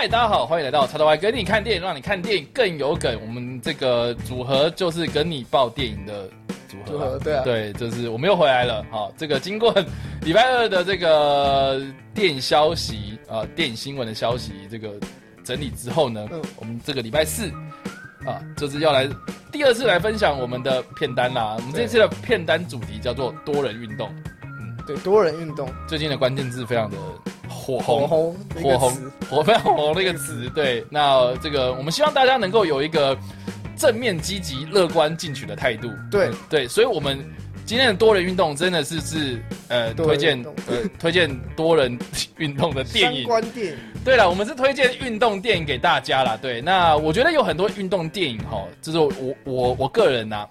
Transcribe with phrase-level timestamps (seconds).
[0.00, 3.20] 嗨，大家好，欢迎来到叉叉 Y 跟你看电影，让你看电影更有梗。
[3.20, 6.28] 我们这个组合就是跟你报电影的
[6.68, 8.86] 组合，组合对啊对，就是我们又回来了。
[8.92, 9.74] 好，这个经过
[10.22, 11.82] 礼拜二的这个
[12.14, 14.92] 电影消息啊、电影新闻的消息这个
[15.42, 17.50] 整理之后呢，嗯我们这个礼拜四
[18.24, 19.08] 啊，就是要来
[19.50, 21.56] 第二次来分享我们的片单啦。
[21.56, 24.08] 我们这次的片单主题叫做多人运动。
[24.88, 26.96] 对，多人运动，最近的关键字非常的
[27.46, 28.92] 火火红，红的一火红，
[29.28, 30.48] 火非常火红的一个词。
[30.56, 33.14] 对，那这个我们希望大家能够有一个
[33.76, 35.90] 正面、积极、乐观进取的态度。
[36.10, 37.18] 对嗯对，所以我们
[37.66, 41.98] 今天的多人运动真的是是呃推荐呃推荐多人
[42.38, 43.24] 运动的电相影。
[43.24, 46.38] 关电影，对了，我们是推荐运动电影给大家啦。
[46.40, 50.48] 对，那我觉得有很多运动电影哈，就是我我我个人呐、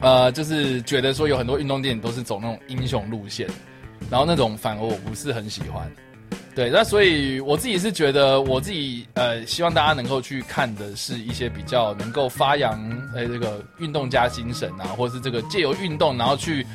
[0.00, 3.46] 呃，就是觉得说有很多运动电影都是走那种英雄路线，
[4.10, 5.90] 然后那种反而我不是很喜欢。
[6.54, 12.76] 对，那所以我自己是觉得，我自己呃，希望大家能够去看的是一些比较能够发扬
[13.14, 16.66] 呃这个运动家精神啊，或是这个借由运动，然后去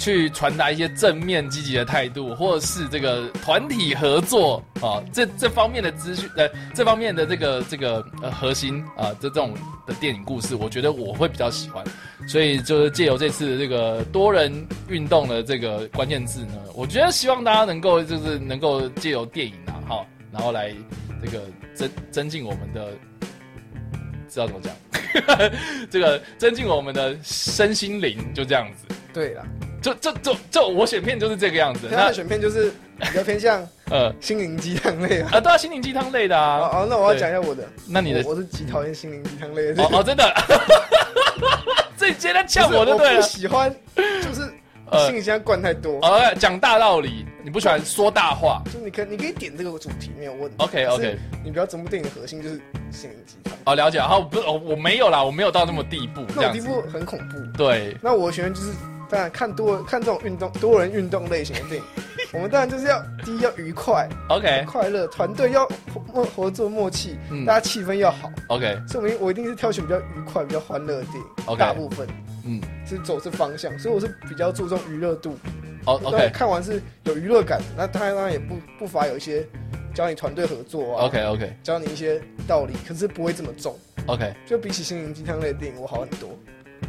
[0.00, 9.52] 去传达一些正面积极的态度，或者是这个团体合作啊，这这方面的资讯呃，这方面的这个这个呃核心啊，这这种
[9.86, 11.84] 的电影故事，我觉得我会比较喜欢。
[12.26, 20.74] 所以就是借由这次这个多人运动的这个关键字呢，我觉得希望大家能够就是能够借由电影啊，哈，然后来
[21.22, 22.92] 这个增增进我们的，
[24.30, 25.50] 知道怎么讲，
[25.90, 28.94] 这个增进我们的身心灵，就这样子。
[29.12, 29.44] 对了，
[29.82, 31.88] 就就就就我选片就是这个样子。
[31.90, 35.30] 那他的选片就是比较偏向 呃心灵鸡汤类啊。
[35.32, 36.78] 啊，对啊，心灵鸡汤类的哦啊。
[36.80, 39.82] 哦，那我要对讲一下我的，那你的我我是极讨厌心灵鸡汤类的。
[39.82, 40.32] 哦哦，真的，
[41.96, 43.22] 这你今天呛我就对了。
[43.22, 44.50] 喜欢，就是
[44.90, 45.98] 呃心灵鸡汤灌太多。
[46.02, 48.62] 呃，讲大道理，你不喜欢说大话。
[48.72, 50.54] 就你可你可以点这个主题没有问题。
[50.58, 54.00] OK，OK 你不要整部电影的核心就是心灵鸡汤，哦，了解。
[54.00, 56.22] 好，不是，我我没有啦，我没有到那么地步。
[56.36, 57.36] 那种地步很恐怖。
[57.56, 58.72] 对，那我选的就是，
[59.10, 61.82] 当然看多看这种运动多人运动类型的电影，
[62.32, 65.68] 我们当然就是要第一要愉快、OK 快乐，团队要
[66.12, 68.30] 默合作默契，嗯大家气氛要好。
[68.48, 72.06] OK，所以我一我一定是挑选比较愉快、比较欢乐的电影大部分
[72.44, 75.36] 嗯，是走这方向，所以我是比较注重娱乐度。
[75.84, 79.44] OK 看完是有娱乐感，那当然当然也不不乏有一些
[79.92, 83.76] 教你团队合作啊 OK OK 教你一些道理，可是不会这么重。
[84.06, 86.30] OK，就比起心灵鸡汤类的电影，我好很多。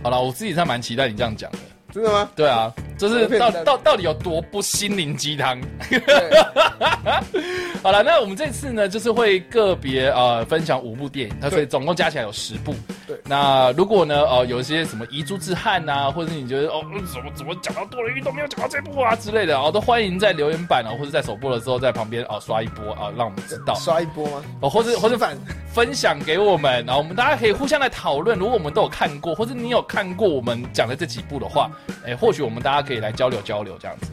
[0.03, 1.57] 好了，我自己是蛮期待你这样讲的。
[1.91, 2.29] 真的吗？
[2.35, 5.59] 对啊，就是到到到底有多不心灵鸡汤？
[7.03, 7.41] 对，
[7.81, 12.73] 好了，那我们这次呢，就是会个别呃分享五部电影，那所以总共加起来有十部。
[13.07, 24.43] 对那如果呢，呃，有一些什么遗珠之憾啊，或者是你觉得哦，嗯怎么怎么讲到多人运动没有讲到这部啊之类的，哦，都欢迎在留言板哦，或者在首播的时候在旁边哦刷一波啊，让我们知道刷一波吗？
[24.61, 25.35] 哦，或者或者反
[25.73, 28.37] 分享给我们，然后我们大家可以互相来讨论。
[28.37, 31.69] 如果我们都有看过，或者你有看过我们讲的这几部的话，
[32.05, 34.07] 哎，或许我们大家可以来交流交流这样子。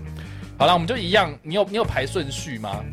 [0.59, 2.85] 好了，我们就一样，你有你有排顺序吗？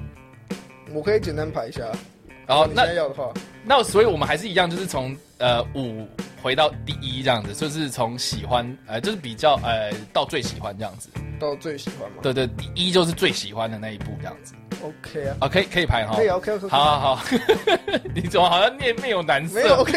[0.94, 1.82] 我可以简单排一下。
[2.28, 3.34] 你然后那现在要的话，
[3.66, 6.08] 那所以我们还是一样，就是从呃五
[6.42, 11.10] 回到第一这样子，就是从喜欢呃就是比较呃到最喜欢这样子。
[11.38, 14.54] 到最喜欢嘛对对，第一就是最喜欢的那一部这样子。
[14.82, 16.24] ？OK 啊，啊，可以可以排哈可。
[16.24, 16.68] 以啊，OK OK。
[16.70, 17.26] 好好好，
[18.16, 19.56] 你怎么好像面面有难色？
[19.56, 19.94] 没有 OK，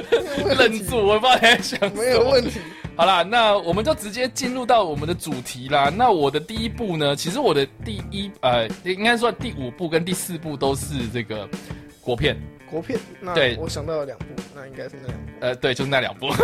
[0.56, 2.02] 愣住，我不知道你在想什么。
[2.02, 2.58] 没有问题。
[2.96, 5.92] 好啦，那我们就直接进入到我们的主题啦。
[5.94, 11.46] 那我的第一部呢，其实我的第一呃，应该说第五部跟第四部都是这个
[12.00, 12.34] 国片。
[12.70, 16.28] 国片，那对我想到了两部，那应该是那两部，呃，对，就是那两部。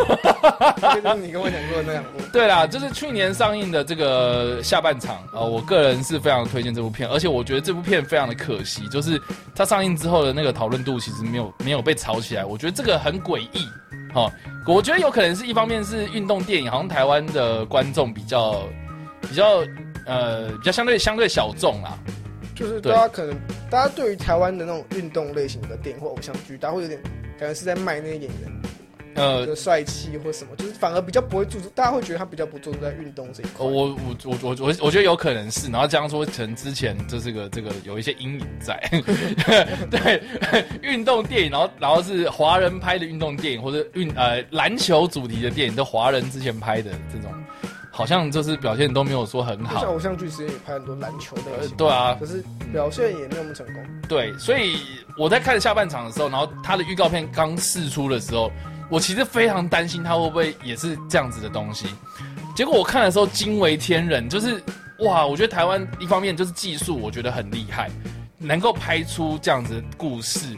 [0.80, 2.10] 就是你跟我讲过的那两部。
[2.32, 9.20] 对啦，就是去年上映的这个下半场啊、呃我个人是非常推荐这部片，而且我觉得这部片非常的可惜，就是
[9.54, 13.66] 它上映之后的那个讨论度其实没有没有被炒起来，我觉得这个很诡异。
[14.14, 14.32] 哦，
[14.66, 18.62] 我觉得有可能是一方面是运动电影，好像台湾的观众比较
[19.28, 19.62] 比较
[20.06, 21.98] 呃比较相对相对小众啦。
[22.56, 23.36] 就是大家可能，
[23.70, 26.98] 大家对于台湾的那种运动类型的电影或偶像剧，大家会有点
[27.38, 28.62] 感觉是在卖那些演员
[29.14, 33.64] 呃，的帅气或什么，就是反而比较不会注重，大家会觉得他比较不注重在运动这一块。
[33.64, 38.78] 我我我我我我觉得有可能是，然后这样说，可能之前这是个这个有一些阴影在，
[39.90, 40.22] 对，
[40.82, 47.32] 运动电影，然后然后是华人拍的运动电影，或者运呃篮球主题的电影，都华人之前拍的这种，
[47.96, 53.82] 好像就是表现都没有说很好像好，偶像剧之前也拍很多篮球类呃，对啊，可是表现也没有那么成功。
[54.06, 54.76] 对，所以
[55.16, 58.52] 我在看下半场的时候，然后他的预告片刚试出的时候，
[58.90, 61.86] 我其实非常担心他会不会也是这样子的东西。
[62.54, 64.62] 结果我看的时候惊为天人，就是
[64.98, 67.90] 哇，我觉得台湾一方面就是技术，我觉得很厉害，
[68.36, 70.54] 能够拍出这样子的故事，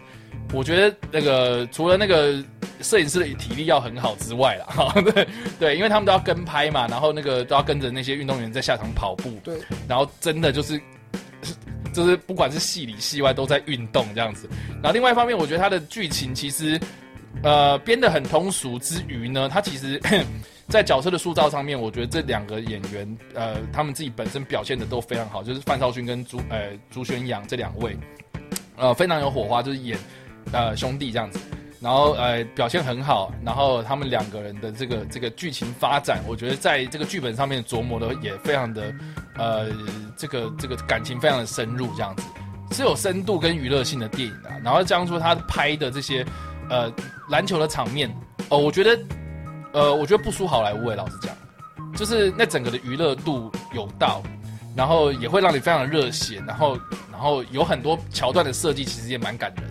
[0.53, 2.43] 我觉得那个除了那个
[2.81, 5.29] 摄影师的体力要很好之外啦，哈， 对
[5.59, 9.59] 对，因为他们都要跟拍嘛，然后那个都要跟着那些运动员在下场跑步，对，
[9.89, 10.81] 然后真的就是。
[11.91, 16.79] 就是不管是戏里戏外都在运动这样子，然后另外一方面，我觉得它的剧情其实，
[17.43, 20.01] 呃，编的很通俗之余呢，它其实，
[20.69, 27.97] 在角色的塑造上面，我觉得这两个演员，呃，他们自己本身表现的都非常好，就是范少勋跟朱呃朱宣阳这两位，
[28.77, 29.99] 呃，非常有火花，就是演
[30.53, 31.41] 呃兄弟这样子。
[31.81, 38.93] 然后呃表现很好，然后他们两个人的这个这个剧情发展，我觉得在这个剧本上面琢磨的也非常的
[39.37, 39.69] 呃
[40.17, 42.23] 这个这个感情非常的深入，这样子
[42.73, 44.59] 是有深度跟娱乐性的电影啊。
[44.65, 46.27] 然后这样说他拍的这些
[46.69, 46.93] 呃
[47.29, 48.13] 篮球的场面
[48.49, 48.99] 哦，我觉得
[49.73, 51.33] 呃我觉得不输好莱坞诶，老实讲，
[51.95, 54.21] 就是那整个的娱乐度有到，
[54.75, 56.77] 然后也会让你非常的热血，然后
[57.13, 59.65] 然后有很多桥段的设计其实也蛮感人。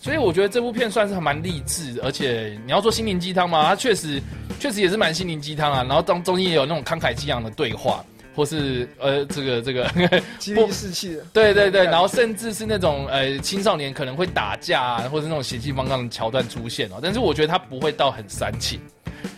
[0.00, 4.22] 所以我觉得这部片算是蛮励志，而且你要说心灵鸡汤嘛，它确实
[4.60, 5.82] 确实也是蛮心灵鸡汤啊。
[5.82, 8.04] 然后当中间也有那种慷慨激昂的对话，
[8.34, 9.90] 或是呃这个这个
[10.38, 17.00] 激励 士气的，对对对，然后甚至是那种呃青少年可能会打架啊，或者那种血气方刚的桥段出现哦。
[17.02, 18.80] 但是我觉得它不会到很煽情，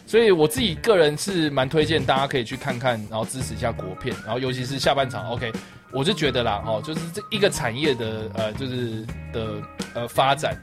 [0.06, 5.52] 所以我自己个人是蛮推荐大家可以去看看，然后支持一下国片，然后尤其是下半场，OK。
[5.92, 9.60] 我就觉得啦，哦，就是这一个产业的呃，就是的
[9.92, 10.56] 呃发展，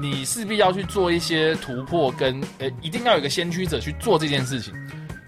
[0.00, 4.72] 你势必要去做一些突破，跟呃，一定要有一个先驱者去做这件事情，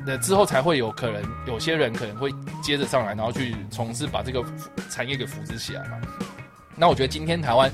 [0.06, 4.42] 那之后才会有可能有些人可能会接着上来，然后去从事把这个
[4.88, 6.00] 产业给扶持起来嘛。
[6.76, 7.70] 那我觉得今天台湾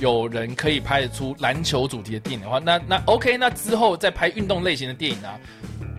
[0.00, 5.40] 有人可以拍得出篮球主题的电影的话，那那 OK，那之后再拍运动类型的电影啊，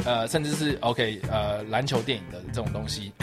[0.06, 3.12] 呃，甚至是 OK 呃篮球电影的这种东西。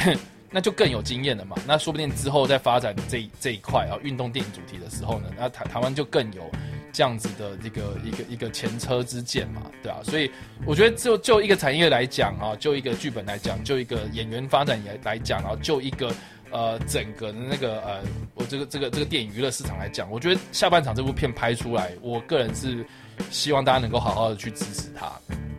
[0.53, 6.51] 那就更有经验了嘛，那说不定之后在发展这这一块啊，运动电影主题的时候呢，那台台湾就更有
[6.93, 10.29] 这样子的这个一个一个前车之鉴嘛，对啊，所以
[10.67, 16.13] 我觉得就就一个产业来讲啊，就一个剧本来讲，就一个演员发展也来讲，啊就一个
[16.51, 18.01] 呃整个的那个呃，
[18.35, 22.85] 我这个这个这个电影娱乐市场来讲，我觉得下半场这部片拍出来，我个人是
[23.31, 25.11] 希望大家能够好好的去支持它，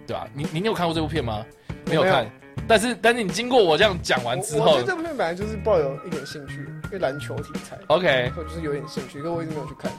[0.05, 0.27] 对吧？
[0.33, 1.45] 你你有看过这部片吗？
[1.85, 2.29] 没有看。
[2.67, 9.91] 但是，但是你经过我这样讲完之后，我觉得这部片本来就是抱有一点兴趣，因为篮球题材，OK，我就是有点兴趣，可我一直没有去看，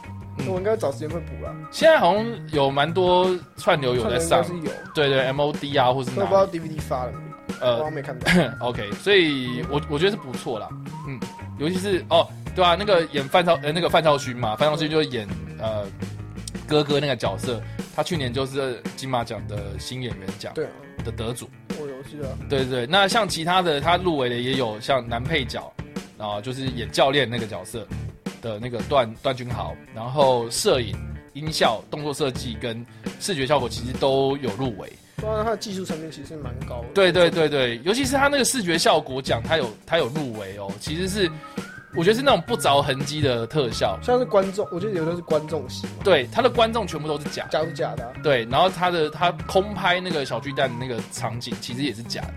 [0.48, 1.54] 我应该找时间会补了。
[1.70, 7.12] 现在好像有蛮多串流有在上，是有，对对，MOD 啊，或是都不知道 DVD 发了，
[7.62, 8.28] 呃，我没看到。
[8.66, 10.68] OK，所以我我觉得是不错啦，
[11.06, 11.18] 嗯，
[11.58, 15.26] 尤其是哦，对啊，那个演范超呃那个范超勋嘛，范超勋就是演
[15.58, 15.86] 呃
[16.66, 17.62] 哥哥那个角色，
[17.94, 20.66] 他去年就是金马奖的新演员奖对
[21.04, 21.48] 的得主。
[22.48, 25.72] 对对对，那像其他的他入围的也有像男配角，
[26.18, 27.86] 啊，就是演教练那个角色
[28.40, 30.94] 的那个段段君豪，然后摄影、
[31.32, 32.84] 音效、动作设计跟
[33.20, 34.92] 视觉效果其实都有入围。
[35.20, 36.88] 当然，他的技术层面其实蛮高的。
[36.94, 41.30] 对对对对，尤其是他那个视觉效果奖，他有他有入围哦，其实是。
[41.94, 45.86] 我觉得是那种不着痕迹的特效，像是观众，我觉得有的是观众席。
[46.02, 48.10] 对，他的观众全部都是假，假是假的。
[48.22, 52.34] 对，然后他的他空拍那个小巨蛋那个场景，其实也是假的，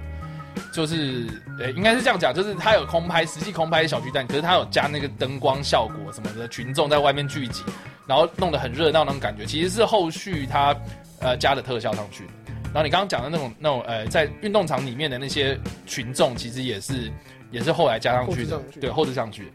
[0.74, 1.26] 就是
[1.58, 7.64] 呃，应该是这样讲，就是他有空拍，实际空拍小巨蛋，可是他有加那个灯光效果什么的，群众在外面聚集，
[8.06, 10.76] 然后弄得很热闹那种感觉，其实是后续他
[11.22, 12.45] 呃加的特效上去的。
[12.76, 17.10] 然后你刚刚讲的那种那种呃，在运动场里面的那些群众，其实也是。
[17.52, 19.50] 也是后来加上去的，对，后置上去。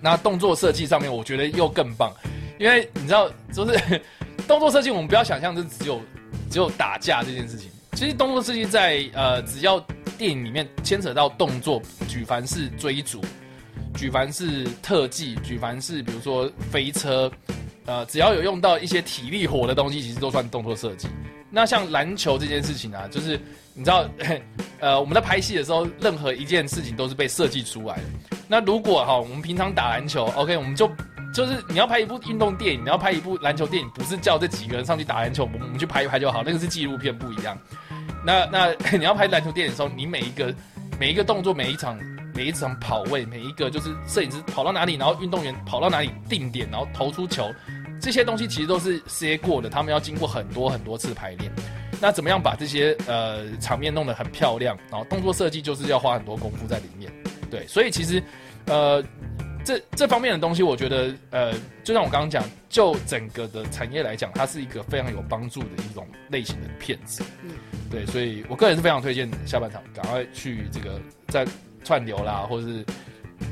[0.00, 2.12] 那动作设计上面，我觉得又更棒，
[2.58, 4.00] 因为你知道，就是
[4.48, 6.00] 动作设计，我们不要想象是只有
[6.50, 7.70] 只有打架这件事情。
[7.92, 9.78] 其实动作设计在呃，只要
[10.18, 13.20] 电影里面牵扯到动作，举凡是追逐，
[13.94, 17.30] 举凡是特技，举凡是比如说飞车，
[17.84, 21.06] 呃，只要有用到一些体力活的东西，其实都算动作设计。
[21.52, 23.38] 那像篮球这件事情啊，就是
[23.74, 24.08] 你知道。
[24.82, 28.02] 呃，我们在拍戏的时候，任何一件事情都是被设计出来的。
[28.48, 30.90] 那如果哈，我们平常打篮球，OK，我们就
[31.32, 37.56] 就是你要拍一部运动电影，你要拍一部篮球电影，不是叫这几个人上去打篮球，我们我们去拍一拍就好，那个是纪录片不一样。
[38.26, 40.52] 那那 你要拍篮球电影的时候，你每一个
[40.98, 41.96] 每一个动作，每一场
[42.34, 47.48] 每一场跑位，每一个就是摄影师跑到哪里，然后运动员跑到哪里定点，然后投出球，
[48.02, 51.50] 这些东西其实都是塞过的，他们要经过很多很多次排练。
[52.00, 54.76] 那怎么样把这些呃场面弄得很漂亮？
[54.90, 57.12] 然后动作设计就是要花很多功夫在里面，
[57.48, 58.20] 对，所以其实
[58.66, 59.00] 呃
[59.64, 61.52] 这这方面的东西，我觉得呃
[61.84, 67.50] 就像我刚刚讲，就整个的产业来讲，它是一个非常有帮助的一种类型的片子，嗯，
[67.88, 71.46] 对，所以我个人是非常推荐下半场赶快去这个在
[71.84, 72.84] 串流啦，或者是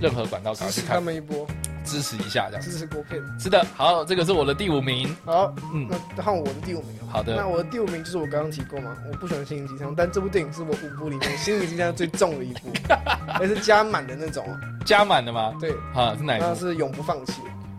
[0.01, 1.47] 任何管道赶快去看他们一波，
[1.85, 2.63] 支持一下这样。
[2.63, 3.21] 支持国片。
[3.39, 5.15] 是的，好，这个是我的第五名。
[5.25, 6.91] 好，嗯那换我的第五名。
[7.11, 12.71] 好的那我的第五名就是我刚刚提过嘛，我不喜欢心灵鸡汤，但这部电影是我五部里面心灵鸡汤最重的一部，
[13.41, 14.57] 而是加满的那种哦。
[14.87, 15.53] 加满的吗？
[15.61, 17.33] 对，啊，是哪一部那是永不放弃。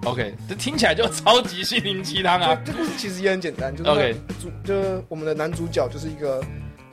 [0.03, 2.55] ？OK，这听起来就超级心灵鸡汤啊。
[2.65, 6.43] 这这故事其实也很简单，就是 OK 主就是我们的男主角就是一个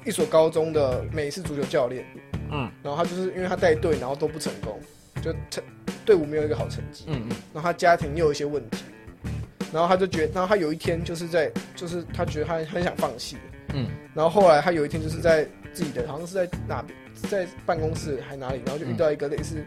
[0.05, 2.05] 一所高中的美式足球教练，
[2.53, 4.79] 嗯然后他就是因为他带队，然后都不成功，
[5.23, 5.63] 就成
[6.05, 7.37] 队伍没有一个好成绩，嗯嗯。
[7.53, 8.85] 然后他家庭又有一些问题，
[9.73, 13.37] 然后他就觉得，然后他有一天就是在就是他觉得他很想放弃，
[13.75, 13.89] 嗯。
[14.15, 16.99] 然后后来他有一天就是在自己的好像是在哪边，
[17.31, 19.63] 在办公室还哪里，然后就遇到一个类似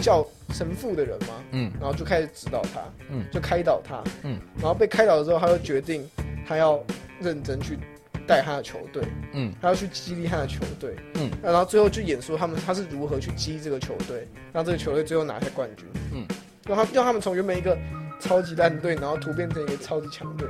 [0.00, 1.72] 叫神父的人嘛，嗯。
[1.80, 3.24] 然后就开始指导他，嗯。
[3.30, 4.38] 就开导他，嗯。
[4.56, 6.08] 然后被开导之后，他就决定
[6.46, 6.82] 他要
[7.20, 7.78] 认真去
[8.26, 9.02] 带他的球队，
[9.32, 16.26] 嗯他要去激励他的球队，嗯，然后最后就演说他们他是如何去激励这个球队，让这个球队最后拿下冠军，嗯，
[16.66, 17.76] 让他让他们从原本一个
[18.20, 20.48] 超级烂队，然后突变成一个超级强队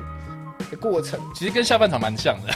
[0.70, 1.20] 的过程。
[1.34, 2.54] 其实跟下半场蛮像的。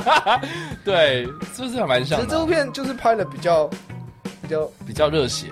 [0.84, 1.24] 对，
[1.54, 2.46] 是不是还蛮像其实这部？
[2.46, 3.68] 片就是拍的比较
[4.40, 5.48] 比较比较热血、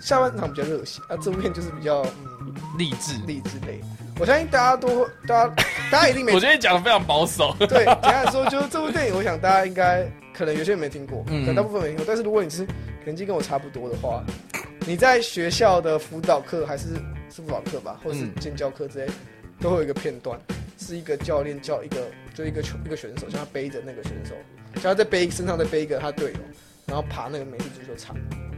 [0.00, 2.02] 下半场比较热血，啊，这部片就是比较
[2.40, 3.14] 嗯励志。
[3.26, 3.80] 励志类。
[4.20, 5.54] 我相信大家都，大家
[5.94, 7.54] 大家一定没我觉得你讲的非常保守。
[7.68, 10.04] 对，简单来说，就是这部电影，我想大家应该
[10.36, 12.04] 可能有些人没听过，嗯可能大部分没听过。
[12.06, 12.66] 但是如果你是
[13.04, 14.22] 年纪跟我差不多的话，
[14.86, 16.88] 你在学校的辅导课还是
[17.30, 19.06] 是辅导课吧，或是嗯建教课之类，
[19.60, 20.38] 都会有一个片段，
[20.78, 21.96] 是一个教练叫一个
[22.34, 24.34] 就一个球一个选手，叫他背着那个选手，
[24.80, 26.38] 叫他在背身上再背一个他队友，
[26.86, 28.16] 然后爬那个美式足球场。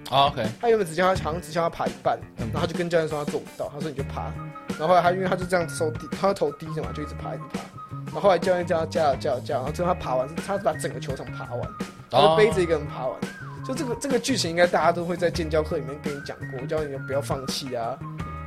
[0.09, 4.33] 好 OK，他原本只叫他好像只叫他爬一半，嗯然后他就跟教练说他做不到，他说你就爬。
[4.79, 7.61] 然后后来他因为他就这样手低，他头低着嘛，就一直爬一直爬。
[8.07, 11.69] 然后后来教练叫他加油加油加油，然后最后他爬完，他是把整个球场爬完，
[12.11, 13.19] 他就背着一个人爬完。
[13.67, 17.99] 就这个这个剧情，应该大家都会在建教课里面跟你讲过，叫你不要放弃啊，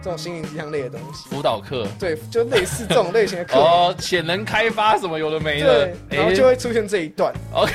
[0.01, 1.27] 这种心灵鸡汤类的东西。
[1.29, 3.59] 辅导课对，就类似这种类型的课。
[3.59, 7.33] 哦，潜能开发什么有的没的对，，然后就会出现这一段。
[7.51, 7.73] OK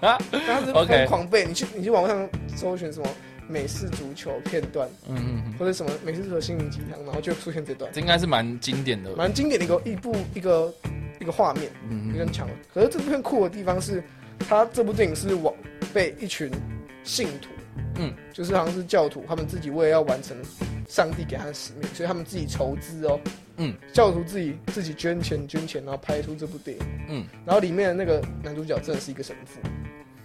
[0.00, 3.08] 他是 OK 疯狂背，你去你去网上搜寻什么
[3.48, 9.14] 美式足球片段，嗯嗯嗯，或者什么美式足球心灵鸡汤，然后就出现这段，这应该是蛮经典的。
[9.16, 10.74] 蛮经典的一个一部一个
[11.20, 12.54] 一个画面，嗯嗯一个很强的。
[12.72, 14.02] 可是这部片酷的地方是，
[14.48, 15.54] 它这部电影是往
[15.92, 16.50] 被一群
[17.02, 17.50] 信徒，
[17.96, 20.36] 嗯，就是好像是教徒，他们自己为了要完成
[20.88, 23.20] 上帝给他的使命，所以他们自己筹资哦，
[23.58, 29.60] 嗯，教徒自己自己捐钱捐钱，然后拍出这部电影，嗯，然后里面的那个男主角真的是一个神父。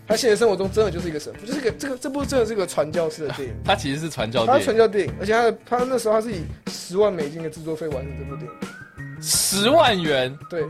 [0.10, 9.22] 他现实生活中真的就是一个神父，就是一个这个这部真的是个传教士的电影， 他其实是传教他传教电影，而且他的他那时候他是以十万美金的制作费完成这部电影。
[9.22, 10.36] 十万元。
[10.50, 10.66] 对，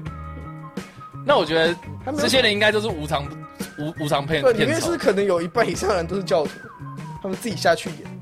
[1.26, 3.26] 那我觉得他这些人应该都是无偿
[3.78, 4.98] 无无偿骗对，里面是。
[4.98, 6.52] 可能有一半以上的人都是教徒，
[7.24, 8.20] 他们自己下去演。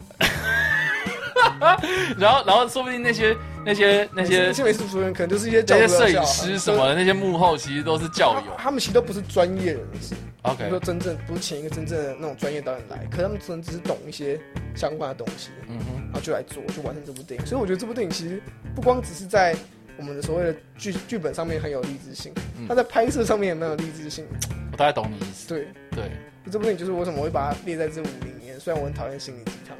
[2.20, 3.36] 然后然后说不定那些
[3.68, 8.54] 那些那些那些美术组员可能就是一些教那些摄影师什么的，那些幕后其实都是教友。
[8.56, 14.40] 他他们其实都不是专业人士，OK，如说真正不是请一个真正的那种专业导演来，可他们可能只是懂一些
[14.74, 17.46] 相关的东西，嗯哼，然后就来做，就完成这部电影。
[17.46, 18.42] 所以我觉得这部电影其实
[18.74, 19.54] 不光只是在
[19.98, 24.26] 我们的所谓的剧剧本上面很有励志性，嗯它在拍摄上面也蛮有励志性。
[24.72, 25.50] 我大概懂你意思。
[25.50, 26.12] 对，对，
[26.50, 29.76] 这部电影就是为什么我会把它列在这五里面，虽然我很讨厌心灵鸡汤，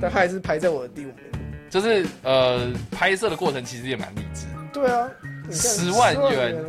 [0.00, 1.29] 但它还是排在我的第五名。
[1.70, 4.52] 就是呃，拍摄的过程其实也蛮励志的。
[4.72, 5.08] 对啊，
[5.44, 6.64] 你看10万元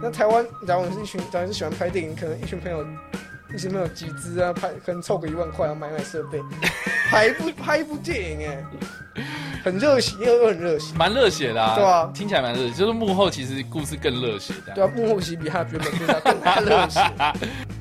[0.00, 2.86] 那台湾，假如你是一群，假如是喜欢拍电影，可能一群朋友，
[3.52, 6.40] 一群朋友集资啊，拍可能凑个一万块，然后买买设备，
[7.10, 8.64] 拍一部 拍一部电影，哎，
[9.64, 10.94] 很热血，又又很热血。
[10.94, 14.74] 蛮热血的啊，对啊听起来蛮热血，就是幕后其实故事更热血的。
[14.74, 17.00] 对啊，幕后其实比他原本故事要更加热血。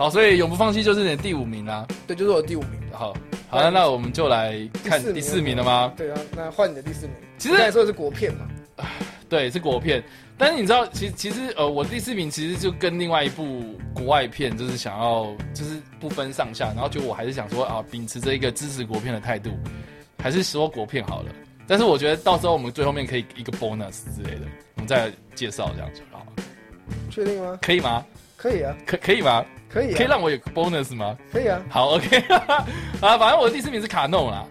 [0.00, 1.86] 好，所以永不放弃就是你的第五名啦。
[2.06, 2.80] 对，就是我的第五名。
[2.90, 3.12] 好，
[3.50, 5.92] 好，那那我们就来看第四名了吗？
[5.94, 7.14] 对啊，那换你的第四名。
[7.36, 8.48] 其实你刚才说是国片嘛？
[9.28, 10.02] 对，是国片，
[10.38, 19.50] 但是你知道，其其实呃，我第四名其实就跟另外一部国外片，就是想要就是不分上下，然后就我还是想说啊，秉持着一个支持国片的态度，
[20.22, 21.28] 还是说国片好了。
[21.66, 26.42] 但是我觉得到时候我们最后面可以一个 bonus 之类的，我们再介绍这样就好了，
[27.10, 27.58] 确定吗？
[27.60, 28.02] 可以吗？
[28.38, 29.44] 可以啊，可可以吗？
[29.72, 31.16] 可以啊，可以让我有 bonus 吗？
[31.32, 31.60] 可以啊。
[31.68, 32.66] 好，OK， 啊，
[33.00, 34.44] 反正我的第四名是卡弄啦。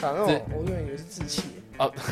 [0.00, 1.42] 卡弄我原本以为是志气。
[1.78, 1.92] 哦，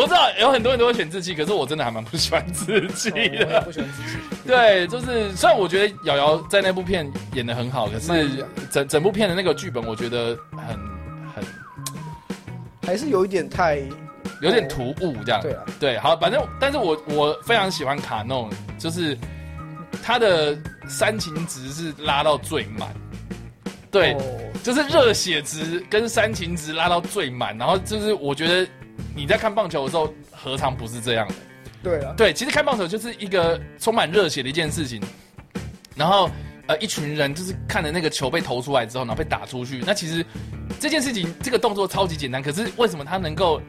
[0.00, 3.60] 我知道有很多人都会选志气，可是我真的还蛮不喜欢志气的。
[3.62, 4.18] 不喜欢志气。
[4.46, 10.66] 对，就是虽然我觉得瑶瑶在那部片演的很好，可是整整部片的那个剧本，我觉得很
[11.34, 11.44] 很
[12.86, 13.80] 还是有一点太
[14.40, 15.40] 有点突兀这样。
[15.42, 19.18] 对啊，对，好，反正但是我我非常喜欢卡弄，就是
[20.02, 22.92] 他的煽情值是拉到最满。
[23.90, 24.20] 对，哦
[24.62, 28.66] 就是热血值跟煽情值拉到最满，然后就是我觉得
[29.14, 31.34] 你在看棒球的时候，何尝不是这样的？
[31.82, 35.02] 对啊，对，其实看棒球就是一个充满热血的一件事情，
[35.96, 36.30] 然后
[36.68, 40.24] 呃，一群人就是看着那个球被投出来之后，然后被打出去，那其实
[40.78, 43.60] 这件事情这个动作超级简单，可是为什么他能够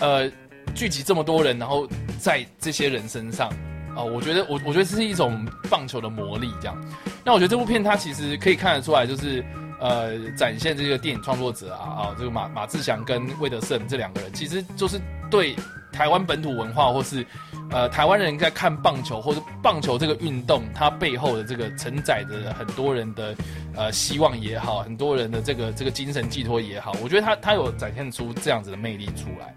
[0.00, 0.28] 呃
[0.74, 3.48] 聚集这么多人，然后在这些人身上
[3.96, 6.76] 啊、我觉得我我觉得这是一种棒球的魔力，这样。
[7.24, 9.44] 那我觉得这部片它其实可以看得出来，就是
[9.78, 14.98] 呃展现这个电影创作者啊啊，这个马马志祥跟魏德胜这两个人，其实就是
[15.30, 15.54] 对
[15.92, 17.26] 台湾本土文化或是
[17.70, 23.34] 呃台湾人在看棒球或者棒球这个运动，它背后的这个承载着很多人的
[23.76, 29.54] 呃希望也好，很多人的这个这个精神寄托也好，我觉得他他有展现出这样子的魅力出来。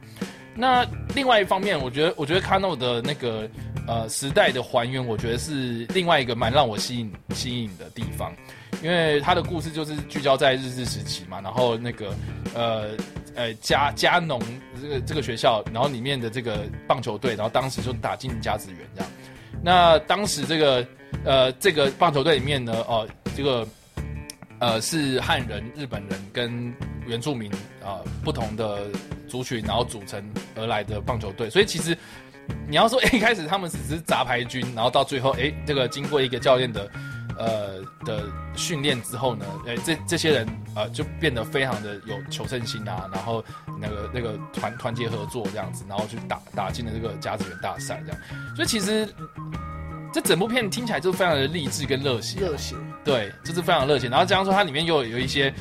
[0.55, 3.49] 那另外一方面，我觉得我觉得卡诺的那个
[3.87, 8.31] 呃时代的还原，我觉得是另外一个蛮让我吸引吸引的地方，
[8.83, 12.13] 因为他的故事就是聚焦在日治时期嘛，然后那个
[12.53, 12.89] 呃
[13.35, 14.39] 呃加加农
[14.79, 19.11] 这个这个学校，然后里面的这个棒球队，然后当时就打进甲子园这样。
[19.63, 20.85] 那当时这个
[21.25, 23.67] 呃这个棒球队里面呢，哦、这个
[24.59, 26.71] 呃是汉人、日本人跟
[27.07, 27.51] 原住民
[27.83, 28.87] 啊、呃不同的
[29.27, 30.23] 族群，然后组成
[30.55, 31.49] 而来的棒球队。
[31.49, 31.97] 所以其实
[32.67, 36.91] 你要说， 一开始他们只是杂牌军，然后到最后，哎，这个经过一个教练的
[37.37, 38.23] 呃的
[38.55, 43.43] 训练之后呢，哎，这这些人呃就变得非常的有求胜心啊，然后
[43.79, 48.21] 那个那个团团结合作这样子，然后去打打进了这个甲子园大赛这样。
[48.55, 49.07] 所以其实
[50.13, 54.07] 这整部片听起来就非常的励志跟热血，热血，对，就是非常热血。
[54.07, 55.53] 然后这样说它里面又有一些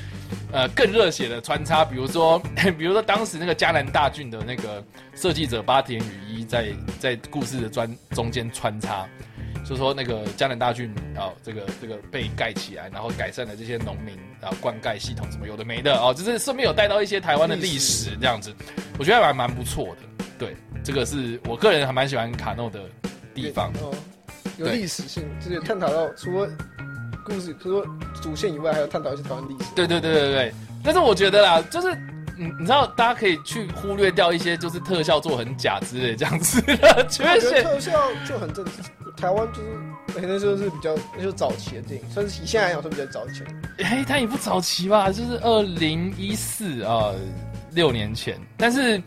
[0.53, 2.39] 呃更热血的穿插，比如说
[2.79, 4.83] 比如说当时那个迦南大郡的那个
[5.15, 9.07] 设计者八田雨衣在在故事的专中间穿插。
[9.65, 18.53] 就说那个迦南大郡啊、这个这个被盖起来，然后改善了这些农民啊灌溉系统什么有的没的哦，就是顺便有带到一些台湾的历史这样子，
[18.99, 20.25] 我觉得还蛮不错的。
[20.37, 22.81] 对，这个是我个人还蛮喜欢卡诺的
[23.33, 23.73] 地方。
[23.81, 23.95] 哦，
[24.59, 26.51] 有历史性，就是探讨到除了
[27.25, 27.87] 故事，除了
[28.21, 29.71] 主线以外，还有探讨一些台湾历史。
[29.75, 31.95] 对对对对对，但是我觉得啦，就是
[32.37, 37.63] 你你知道，大家可以去忽略掉一些就是特效做很假之类这样子的缺陷。
[37.63, 37.93] 特效
[38.27, 38.75] 就很正常，
[39.17, 43.85] 台湾就是可能就是比较那就是早期的电影，算是以现在来讲算比较早期的。
[43.85, 47.13] 哎，它也不早期吧，就是二零一四啊，
[47.73, 48.39] 六年前。
[48.57, 49.01] 但是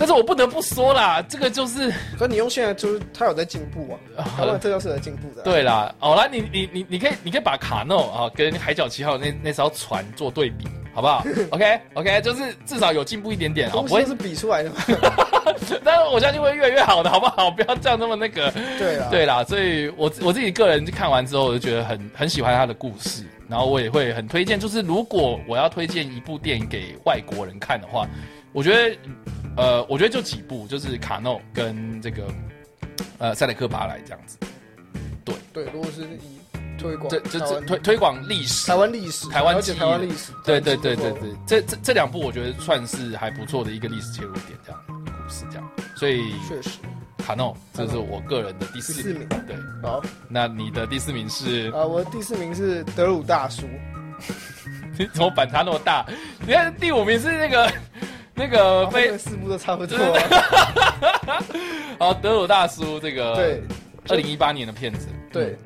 [0.00, 5.44] 但是我不得不说啦，这个就是可你用现在就是它有在进步啊，台湾的特效是有在进步的啊。
[5.44, 5.94] 对啦。
[5.98, 11.22] 好啦，你你你你可以你可以把卡诺啊跟海角七号那那艘船做对比，好不好？
[11.52, 14.76] OK OK，就是至少有进步一点点啊，不会东西都是比出来的嘛。
[15.84, 17.50] 但是我相信会越来越好的，好不好？
[17.50, 18.50] 不要这样那么那个。
[18.78, 24.58] 对啦，对啦，所以我我自己个人看完之后，我就觉得很很喜欢他的故事，然后我也会很推荐。
[24.58, 28.06] 就是如果我要推荐一部电影给外国人看的话，
[28.52, 28.96] 我觉得
[29.60, 32.26] 呃，我觉得就几部，就是卡诺跟这个
[33.18, 34.38] 呃塞雷克巴莱这样子，
[35.24, 36.40] 对对，如果是以
[36.78, 38.74] 推广这这推推广历史台。
[38.74, 45.70] 湾历史，台湾了解记忆台湾历史，对对对对对，这这这两部我觉得算是还不错的一个历史切入点，这样故事这样。
[45.94, 46.78] 所以确实
[47.18, 49.12] 卡诺，这是我个人的第第四名。
[49.12, 49.28] 四名。
[49.46, 51.70] 对，好那你的第四名是？
[51.72, 53.68] 啊，我的第四名是德鲁大叔，
[54.98, 56.06] 你 怎么反差那么大？
[56.46, 57.70] 你看第五名是那个
[58.34, 61.44] 那个后非四部都差不多对啊。
[61.98, 63.62] 哦德鲁大叔这个对
[64.08, 65.56] 二零一八年的片子，对，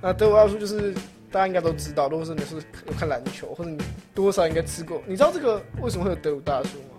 [0.00, 0.92] 那德鲁大叔就是
[1.30, 3.78] 大家应该都知道，如果是你是有看篮球，或者你
[4.14, 5.02] 多少应该吃过。
[5.06, 6.94] 你知道这个为什么会有德鲁大叔吗？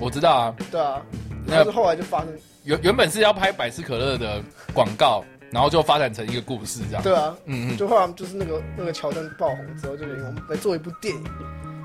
[0.00, 1.00] 我知道啊，对啊，
[1.46, 2.28] 那但是后来就发生，
[2.64, 4.42] 原原本是要拍百事可乐的
[4.74, 7.02] 广告，然后就发展成一个故事这样。
[7.02, 11.24] 对啊，嗯嗯，就后来就是那个那个桥段爆红之后，就我们来做一部电影，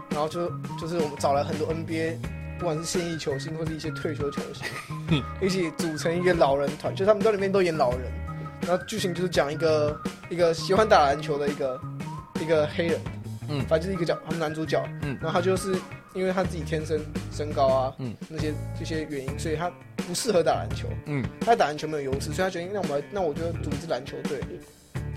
[0.10, 2.16] 然后就就是我们找了很多 NBA，
[2.58, 8.02] 不管是现役球星或是一些退休球星， 一起组成一个老人团，就他们在里面都演老人，
[8.62, 11.80] 然后剧情就是讲一个一个喜欢打篮球的一个
[12.42, 13.00] 一个黑人，
[13.50, 13.64] 嗯。
[13.68, 15.18] 反正就是一个角，他们男主角，嗯。
[15.22, 15.76] 然后他就是
[16.14, 17.00] 因为他自己天生
[17.32, 18.16] 身高啊，嗯。
[18.28, 19.72] 那些这些原因，所以他
[20.08, 21.24] 不适合打篮球，嗯。
[21.42, 24.40] 他打篮球没有优势，所以他决定那我们，那我就组一支篮球队，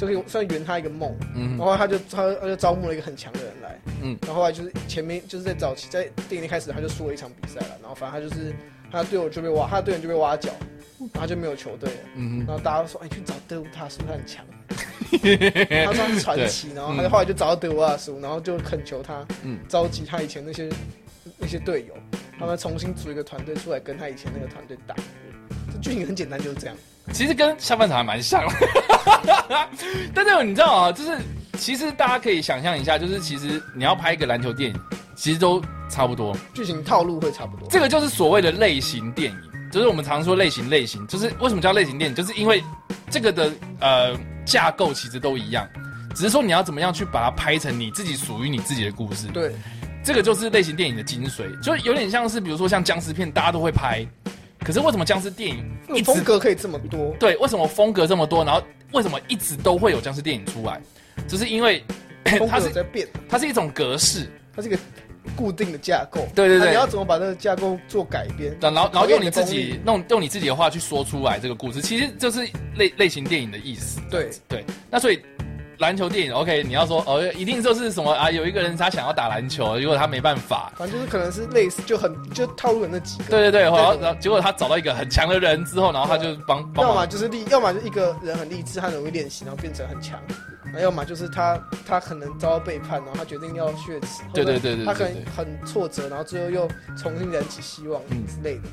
[0.00, 1.14] 就可以算圆他一个梦。
[1.34, 8.54] 嗯然后他就他他就招募了一个很强的人来，嗯然后后来就是前面就是在早期在电影一开始他就输了一场比赛了，然后反正他就是
[8.90, 10.50] 他的队友就被挖，他的队员就被挖角，
[11.12, 14.42] 然后就没有球队了，嗯然后大家都说哎去找德鲁大叔他很强，
[15.10, 20.70] 他说他是传奇，然后他就后来就找到德鲁大叔，然后就恳求他嗯召集他以前那些
[21.36, 21.94] 那些队友，
[22.38, 25.02] 他们重新组一个团队出来跟他以前那个团队打，这
[25.80, 26.76] 剧情很简单就是这样，
[27.12, 28.44] 其实跟下半场还蛮像，
[30.14, 31.16] 但是你知道啊，就是
[31.58, 34.80] 其实大家可以想象一下，就是其实你要拍一个篮球电影，
[35.16, 37.68] 其实都差不多，剧情套路会差不多。
[37.68, 39.38] 这个就是所谓的类型电影，
[39.72, 42.62] 就是我们常说类型类型，就是为什么叫类型电影，就是因为
[43.10, 45.68] 这个的呃架构其实都一样，
[46.14, 49.26] 只是说你要怎么样去把它拍成你自己属于你自己的故事。
[49.28, 49.52] 对，
[50.04, 54.06] 这个就是类型电影的精髓，就有点像是比如说像僵尸片，大家都会拍，
[54.64, 57.14] 可是为什么僵尸电影一直风格可以这么多？
[57.18, 60.80] 对，为什么风格这么多，然后为什么一直都会有僵尸电影出来？
[61.26, 61.82] 只是因为
[62.48, 64.78] 它是在变，它是一种格式，它是一个
[65.34, 66.20] 固定的架构。
[66.34, 68.56] 对对对那你要怎么把这个架构做改编？
[68.60, 72.46] 然后然后用你自己弄用你自己的话去说出来这个故事，其实就是
[72.76, 74.00] 类类型电影的意思。
[74.10, 75.20] 对，对，那所以
[75.80, 78.30] 篮球电影，OK，你要说哦，一定就是什么啊？
[78.30, 80.70] 有一个人他想要打篮球，结果他没办法。
[80.76, 83.24] 反正就是可能是类似，就很就套路的那几个。
[83.30, 87.06] 对对对，然后然后结果他找到一个很强的人之后，然后他就帮帮要么。
[87.06, 90.18] 就是励，要么就一个人很励志，他很容易练习，然后变成很强；
[90.74, 94.22] 那要么就是他他可能遭到背叛，然后他决定要血耻。
[94.34, 98.68] 对对对对对他可能很挫折，然后最后又重新燃起希望嗯之类的。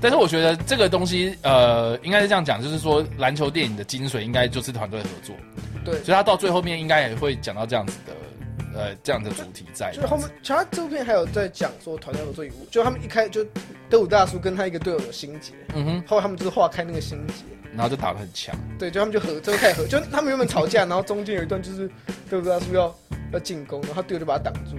[0.00, 5.34] 但是我觉得这个东西，呃，应该是这样讲，就是说篮球电影的精髓应该就是团队合作，
[5.84, 8.12] 对，所以他到最后面应该也会讲到这样子的，
[8.78, 9.92] 呃，这样的主题在。
[9.92, 13.44] 就是后面，其实他这部片还有在讲说团队合作与无，就他们一开就
[13.88, 17.44] 德鲁大叔跟他一个队友有心结，嗯哼，后来他们就是化开那个心结，
[17.74, 18.54] 然后就打得很强。
[18.78, 21.88] 对，就他们就合，就开始合，就他们原本吵架，然后中间有一段就是
[22.30, 22.94] 德鲁大叔要
[23.32, 24.76] 要进攻，然后他队友就把他挡住，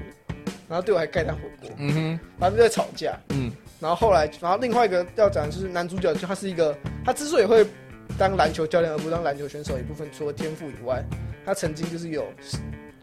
[0.68, 3.52] 然后队友还盖他火锅，嗯哼，他们就在吵架，嗯。
[3.78, 7.64] 然后后来，然后另外一个要讲的就是男主角，就他是一个，他之所以会
[8.18, 11.04] 当篮球教练而不当篮球选手，一部分除了天赋以外，
[11.46, 12.26] 他曾经就是有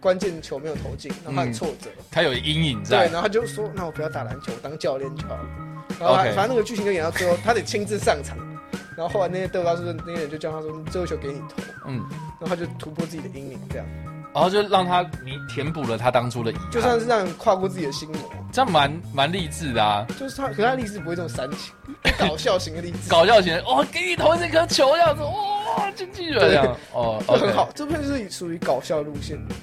[0.01, 5.35] 关键球没有投进，然后他很挫折，他有阴影对，然后他就说，那我不要打篮球，我当教练就好。
[5.35, 5.49] 了。
[6.01, 8.37] 然后反正那个剧情就演到最后，他得亲自上场。
[8.97, 11.99] 然后后来那些德高叔的那些人就叫他说，最后球给你投，嗯，
[12.41, 13.87] 然后他就突破自己的阴影，这样
[14.35, 18.19] 然后就让他你填补了他当初的遗憾，就算是让人跨过自己的心魔，
[18.53, 21.75] 这样蛮蛮励志的啊，就是他，可是他励志不会这么煽情，
[22.19, 27.69] 搞笑型的励志，搞笑型的，哦，给你投这颗球这样子，哇，经纪人这样，哦就很好。
[27.75, 29.55] 这片是属于搞笑路线的。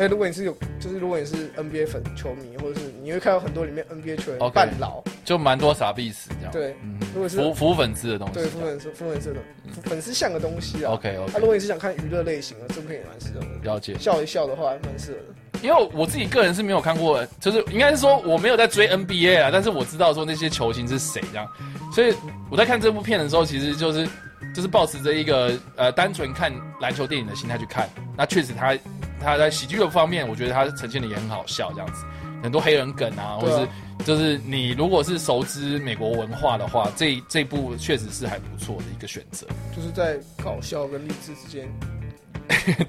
[0.00, 9.40] 哎，如果你是有，就是如果你是 NBA 粉球迷，或者是你会看到很多里面 NBA 球员 OK 半老，就蛮多傻逼死这样，对嗯，如果是服服粉丝的东西，对，粉粉粉粉丝的
[9.84, 10.92] 粉丝像的东西啊。
[10.92, 13.46] OK 那、OK，如果你是想看娱乐类型的，这部片也蛮适合的。
[13.62, 13.94] 了解。
[13.98, 15.34] 笑一笑的话，蛮适合的。
[15.62, 21.46] 因为我自己个人是没有看过，就是应该是说我没有在追 NBA 啊，但是我知道说那些球星是谁这样，
[21.92, 22.14] 所以
[22.50, 24.08] 我在看这部片的时候，其实就是
[24.54, 27.86] 就是保持着一个呃单纯看篮球电影的心态去看。
[28.16, 28.74] 那确实他
[29.20, 32.04] 他在喜剧的方面，我觉得他呈现的也很好笑，这样子
[32.42, 33.68] 很多黑人梗啊，或是
[34.04, 39.46] 就是你如果是熟知美国文化的话，这这部确实是还不错的一个选择。
[39.76, 41.68] 就是在搞笑跟励志之间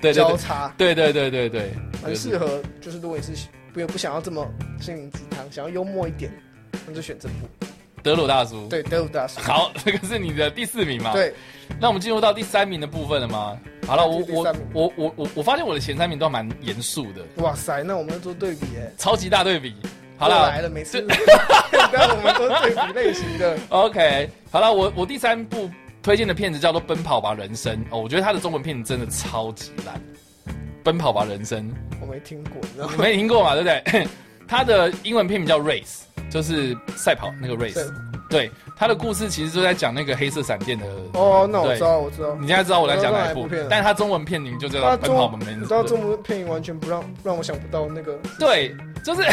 [0.13, 2.61] 交叉，对对对对对，蛮适合。
[2.79, 4.47] 就是如果你是不不想要这么
[4.79, 6.31] 心灵鸡汤，想要幽默一点，
[6.87, 7.67] 那就选这部。
[8.03, 8.67] 德鲁大叔。
[8.67, 9.39] 对，德鲁大叔。
[9.41, 11.13] 好， 这个是你的第四名嘛？。
[11.13, 11.33] 对，
[11.79, 13.57] 那我们进入到第三名的部分了吗？
[13.87, 18.91] 好了，我我我我我我发现我的前三名都蛮严肃的，哇塞，那我们要做对比哎。
[18.97, 19.75] 超级大对比。
[20.17, 23.57] 好了又来了，每次不要 我们都对比类型的。
[23.69, 25.67] OK，好了，我我第三部
[26.03, 29.95] 推荐的片子叫做《奔跑吧人生》哦，我觉得它的中文片子真的超级烂，
[30.83, 31.67] 《奔跑吧人生》
[31.99, 32.93] 我没听过，你知道吗？
[32.99, 33.55] 没听过嘛？
[33.55, 34.07] 对不对？
[34.47, 37.93] 它的英文片名叫 Race，就是赛跑那个 Race。
[38.29, 40.85] 对他，的故事其实就在讲那个黑色闪电的。
[41.13, 42.33] 哦，那我知道，我知道。
[42.39, 45.65] 你现在知道我在讲哪一部但是他中文片名就叫奔跑吧美女你知》。
[45.69, 48.17] 道中文片名完全不让让我想不到那个。
[48.39, 49.23] 对，就是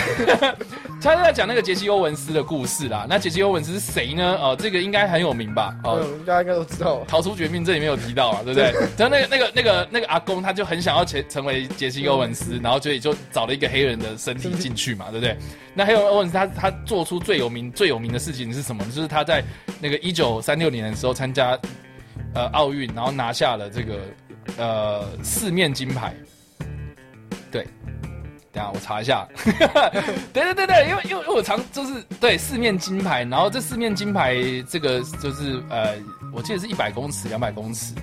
[1.00, 3.06] 他在讲那个杰西·欧文斯的故事啦。
[3.08, 4.36] 那杰西·欧文斯是谁呢？
[4.40, 5.76] 哦，这个应该很有名吧？
[5.84, 7.04] 哦，嗯，大家应该都知道。
[7.06, 8.72] 逃出绝命这里面有提到啊，对不对？
[8.96, 15.36] 然后那个那个那个那个阿公，他就很想要成成为杰西·欧文斯，然后所以就找了一个黑人的身体进去嘛，对不对？
[15.74, 18.84] 那黑人欧文斯他他做出最有名最有名的事情是什么？
[18.86, 19.44] 就是他在
[19.80, 21.58] 那个一九三六年的时候参加
[22.34, 24.00] 呃奥运，然后拿下了这个
[24.56, 26.14] 呃四面金牌。
[28.52, 29.26] 对，等下我查一下。
[30.32, 34.36] 对对对对，因为因为我常就是对四面金牌，然后这四面金牌
[34.68, 35.94] 这个就是呃，
[36.32, 37.94] 我记得是一百公尺、两百公尺，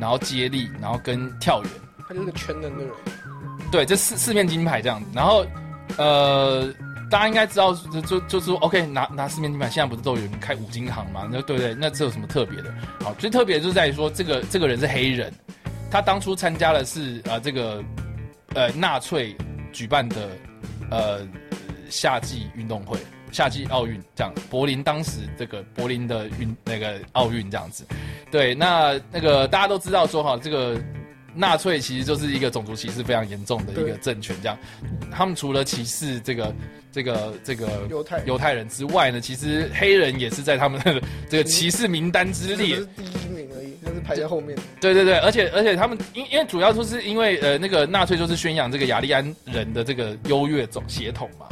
[0.00, 1.72] 然后接力，然后跟跳远。
[2.08, 2.92] 他就是个全能的人。
[3.70, 5.46] 对，这四四面金牌这样子，然后
[5.96, 6.68] 呃，
[7.10, 11.26] 大家应该知道，就就就是说，OK，拿拿四面金牌，现在不是都有人开五金行嘛？
[11.30, 11.74] 那对不对？
[11.74, 12.74] 那这有什么特别的？
[13.02, 15.32] 好，最特别就是在于说，这个这个人是黑人，
[15.90, 17.82] 他当初参加的是呃这个
[18.54, 19.34] 呃纳粹
[19.72, 20.30] 举办的
[20.90, 21.26] 呃
[21.90, 22.98] 夏季运动会。
[23.32, 27.82] 夏季奥运这样，柏林当时这个柏林的运那个奥运这样子，
[28.30, 30.78] 对，那那个大家都知道说哈，这个
[31.34, 34.58] 纳粹其实就是一个种族歧视非常严重的一个政权，这样，
[35.10, 36.54] 他们除了歧视这个
[36.92, 42.76] 这个这个犹太犹太人之外呢，其实黑人也是在他们的这个歧视名单之列。
[42.96, 44.56] 第一名而已，那是排在后面。
[44.80, 51.46] 对对对，而且而且他们因因为主要就是因为呃那个纳粹就是宣扬这个雅利安人的这个优越种血统嘛，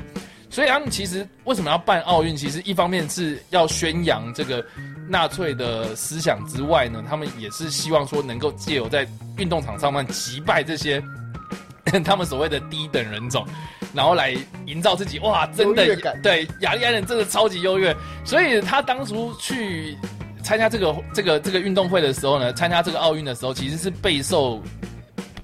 [0.50, 2.36] 所以他们其实为什么要办奥运？
[2.36, 4.64] 其实一方面是要宣扬这个
[5.08, 9.06] 纳粹的思想之外呢，他们也是希望说能够借由在
[9.38, 11.00] 运动场上面击败这些
[12.04, 13.46] 他们所谓的低等人种，
[13.94, 14.36] 然后来
[14.66, 19.96] 营造自己哇，真的对雅利安人真的超级优越，所以他当初去
[20.42, 24.62] 参加这个这个这个运动会的时候呢，参加这个奥运的时候，其实是备受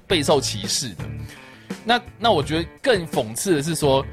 [0.05, 1.03] 备受歧视的。
[1.83, 4.05] 那那我觉得更讽刺的是说，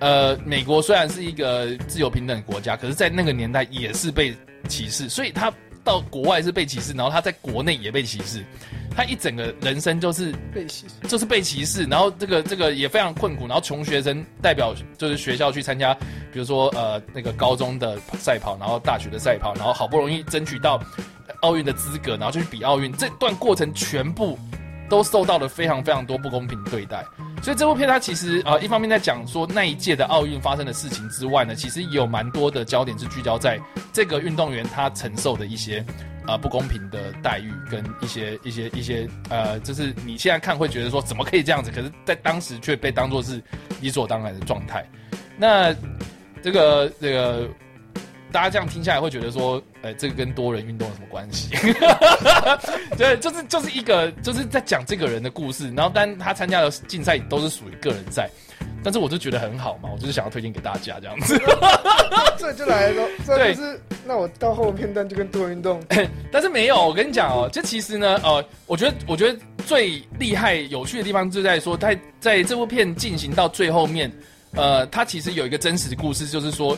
[0.00, 4.34] 呃，美国虽然是一个自由平等的国家，可是在那个年代也是被
[4.68, 5.52] 歧视，所以他
[5.84, 8.44] 到国外是被歧视，然后他在国内也被歧视，
[8.94, 15.94] 他一整个人生就是被歧视，就是被歧视，然后这个这个也非常困苦，然后穷学生代表就是学校去参加，
[16.32, 20.82] 比如说呃那个高中的赛跑，然后大学的赛跑，然后好不容易争取到
[21.42, 24.38] 奥运的资格，然后就去比奥运，这段过程全部
[24.90, 27.02] 都受到了非常非常多不公平对待。
[27.42, 33.58] 所以这部片它其实呃一方面在讲说那一届的奥运发生的事情之外呢，其实也有蛮多的焦点是聚焦在
[33.94, 35.82] 这个运动员他承受的一些
[36.26, 43.42] 呃不公平的待遇跟一些一些一些呃，就是你现在看会觉得说怎么可以这样子，可是在当时却被当作是
[43.80, 44.84] 理所当然的状态。
[45.38, 45.74] 那
[46.42, 47.48] 这个这个
[48.32, 51.50] 大家这样听下来会觉得说，呃，这个跟多人运动有什么关系？
[52.96, 58.28] 对，就是就是一个就是在讲这个人的故事，然后但他参加的竞赛都是属于个人赛，
[58.82, 61.40] 但是我就觉得很好嘛，我就是想要推荐给大家这样子。
[62.38, 65.82] 这就来了， 这是那我到后片段就跟多人运动，
[66.32, 74.10] 但是没有，我跟你讲哦，这其实呢，呃，我觉得我觉得最厉害有趣的地方就在说，在在这部片进行到最后面，
[74.54, 76.76] 呃，它其实有一个真实的故事，就是说，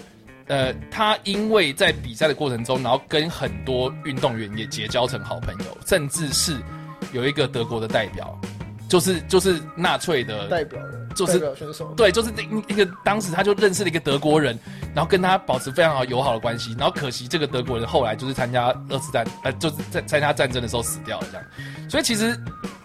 [0.53, 6.55] 呃，他因为在比赛的过程中，然后跟很多运动员也结交成好朋友，甚至是
[7.11, 8.38] 有一个德国的代表，
[8.87, 11.38] 就是就是纳粹的代表人，就是
[11.97, 14.59] 对，就是那一个当时他就认识了一个德国人，
[14.95, 21.47] 然后跟他保持非常好友好的关系，然后可惜这个德国人后来就是参加二次战，呃，就是在参加战争的时候死掉了这样，
[21.88, 22.38] 所以其实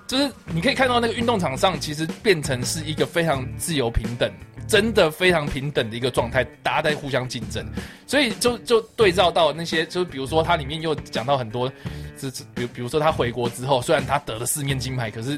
[0.07, 4.31] 就是你可以看到那个运动场上其实变成是一个非常自由平等，
[4.67, 7.65] 真的非常平等的一个状态，大家在互相竞争，
[8.05, 11.71] 所以就就对照到那些，就比如说它里面又讲到很多，
[12.17, 15.37] 是是比如比如说他回国之后，虽然他得了四面金牌，可是。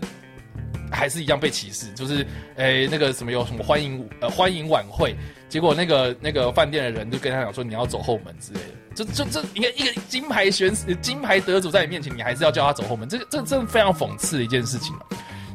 [0.91, 5.15] 还是一样被歧视，就是诶、那个什么有什么欢迎呃欢迎晚会，
[5.47, 15.05] 结果那个那个饭店的人就跟他讲说你要走后门之类的，就就这一个一个金牌选手金牌得主在你面前，你还是要叫他走后门，这个这真的非常讽刺的一件事情啊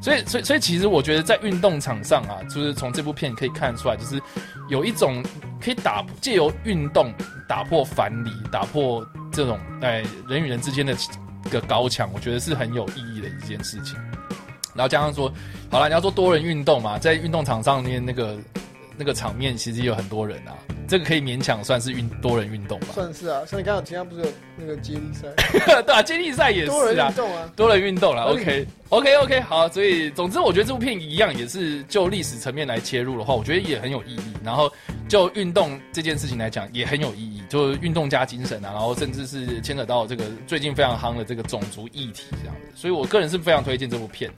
[0.04, 4.20] 所以所以所以其实我觉得在运动场上啊，就是从这部片可以看出来，就是
[4.68, 5.24] 有一种
[5.58, 7.10] 可以打借由运动
[7.48, 10.94] 打破藩篱，打破这种哎人与人之间的
[11.50, 13.98] 个高墙，我觉得是很有意义的一件事情。
[14.74, 15.32] 然后加上说，
[15.70, 18.36] 好了，你要做多人运动嘛，在运动场上面那个
[18.96, 20.54] 那个场面其实有很多人啊，
[20.86, 22.88] 这个可以勉强算是运多人运动吧。
[22.92, 23.42] 算是啊。
[23.46, 25.28] 像你刚刚今天不是有那个接力赛，
[25.82, 28.24] 对啊，接力赛也是多人运，动啊，多人运动了。
[28.26, 34.34] 合理 OK OK OK，好，所以总之我觉得这部片一样也是就历史层面来切入的话，我觉得也很有意义。
[34.44, 34.70] 然后
[35.08, 44.30] 就运动这件事情来讲也很有意义，就是运动加精神啊，然后甚至是牵扯到这个最近非常夯的这个种族议题这样子，所以我个人是非常推荐这部片。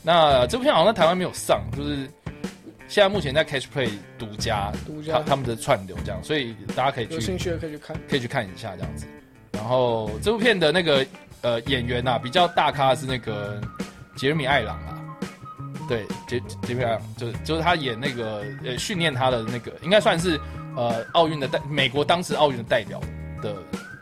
[0.00, 2.08] 那这部片好像在台湾没有上，就是
[2.88, 7.96] 现在目前在 Catch Play 独家他独家他们的串流这样，所以大家可以去有兴趣的可以去看。
[8.08, 9.06] 可以去看一下这样子。
[9.52, 11.06] 然后这部片的那个
[11.42, 13.60] 呃演员呐、比较大咖是那个
[14.16, 14.98] 杰米艾朗啊，
[15.86, 20.40] 对，杰杰米艾朗就是就是他演那个呃训练他的那个，应该算是
[20.74, 22.98] 呃奥运的代美国当时奥运的代表
[23.42, 23.54] 的，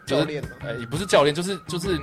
[0.07, 1.99] 就是教练嘛呃也不是教练，就是就是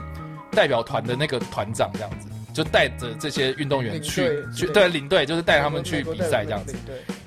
[0.51, 2.27] 代表团的那个团长这样子。
[2.53, 6.75] 就带着这些运动员去队去对对领队，就是带他们去比赛这样子。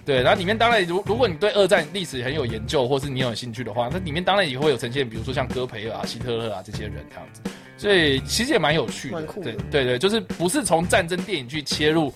[0.04, 7.40] 对，然后里面当然，如如果你对二战历史很有研究，或是你有兴趣的话，那里面当然也会有呈现，比如说像戈培尔啊、希特勒啊这些人这样子，
[7.76, 9.22] 所以其实也蛮有趣的。
[9.42, 12.14] 对对对，就是不是从战争电影去切入，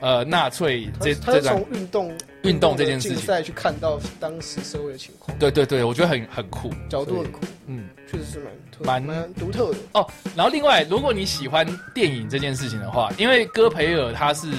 [0.00, 7.88] 呃，纳粹这这段从运动运动这件事情竞赛去看到当时社会的情况，对对对，我觉得很很酷，角度很酷，嗯。
[8.10, 9.78] 确实是蛮特蛮蛮独特的。
[9.92, 14.50] 哦，然后另外，如果你喜欢电影这件事情的话，因为戈培尔他是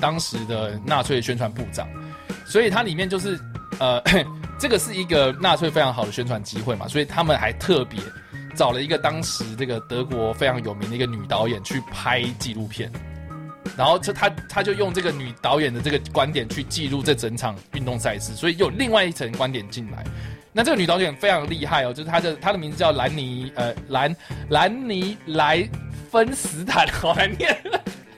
[0.00, 1.88] 当时的纳粹宣传部长，
[2.44, 3.38] 所以它里面就是
[3.78, 4.02] 呃，
[4.58, 8.00] 这个是一个纳粹非常好的宣传机会嘛，所以他们还特别
[8.56, 12.90] 找了一个当时这个德国非常有名的一个女导演去拍纪录片，
[13.76, 20.04] 然后这他他就用这个女导演的这个观点去记录这整场运动赛事，所以有另外一层观点进来。
[20.58, 24.16] 那这个女导演非常厉害哦，就是她的她的名字叫兰尼呃兰
[24.48, 25.62] 兰尼莱
[26.10, 27.56] 芬斯坦，好难念。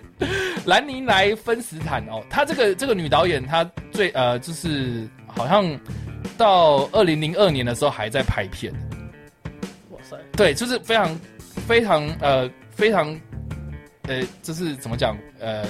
[0.64, 5.78] 兰尼莱芬斯坦哦，她这个这个女导演，她最呃就是好像
[6.38, 8.72] 到二零零二年的时候还在拍片。
[9.90, 11.20] 哇塞，对，就是非常
[11.68, 13.14] 非常呃非常
[14.08, 15.62] 呃，就是怎么讲呃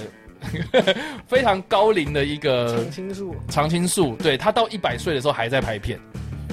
[1.26, 5.98] 非常高龄的一个常青树常青树，对他到一百岁的时候还在拍片，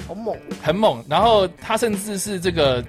[0.08, 1.04] 好猛，很猛。
[1.08, 2.82] 然后他甚至是这个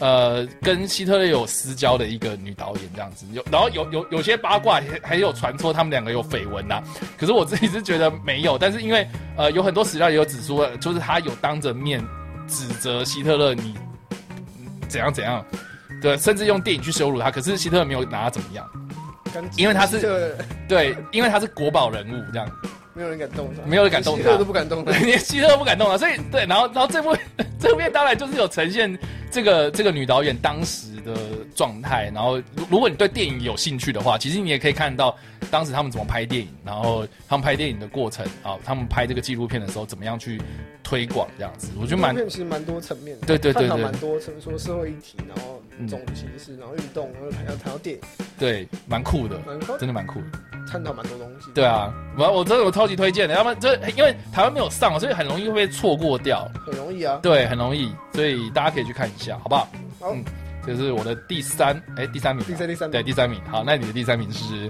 [0.00, 6.82] 呃跟希特勒有私交的一个女导演这样子，有然后有有有些八卦还还有传说他们两个有绯闻呐，
[7.18, 12.02] 可是我自己是觉得没有，但是因为呃有很多史料也有指出，就是他有当着面
[12.48, 13.74] 指责希特勒你
[14.88, 15.44] 怎样怎样。
[16.02, 18.68] 对，甚至用电影去羞辱他，可是希特勒没有拿他怎么样。
[19.56, 20.36] 因为他是
[20.68, 22.48] 对，因为他是国宝人物，这样，
[22.94, 24.92] 没有人敢动他，没有人敢动他希特勒都不敢动他。
[24.98, 25.98] 连希特都不敢动了。
[25.98, 27.16] 所以对，然后然后这部
[27.58, 28.96] 这部片当然就是有呈现
[29.30, 31.14] 这个这个女导演当时的
[31.54, 32.10] 状态。
[32.14, 35.16] 然后如如果你对电影有兴趣的话，其实你也可以看到
[35.50, 40.40] 当时他们怎么拍电影，然后他们拍电影的过程啊，他们拍这个纪录片的时候怎么样去
[40.82, 48.02] 推广这样子，我觉得蛮其实蛮多层面的，对对对对探讨蛮多层，说社会议题，然后嗯种族歧视，然后运动，然后还要谈到电影，
[48.38, 49.36] 对蛮酷的，
[49.80, 50.26] 真的蛮酷的。
[50.70, 51.50] 探讨蛮多东西。
[51.54, 56.50] 对，啊，我我真的我超级推荐的，要不然这因为台湾没有上，所以很容易会被错过掉。
[56.66, 57.18] 很容易啊。
[57.22, 59.68] 对，很容易，所以大家可以去看一下，好不好？
[60.00, 60.24] 好嗯，
[60.66, 63.40] 这是我的第三，哎，第三名吧，第三第三名对，第三名。
[63.50, 64.68] 好，那你的第三名是？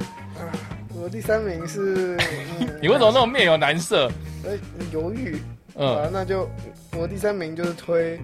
[0.96, 2.16] 我第三名是，
[2.60, 4.10] 嗯 你为什么那么面有难色？
[4.44, 4.52] 呃
[4.92, 5.38] 犹豫？
[5.74, 6.48] 嗯，啊，那就
[6.96, 8.18] 我第三名就是推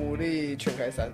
[0.00, 1.08] 武力全开三。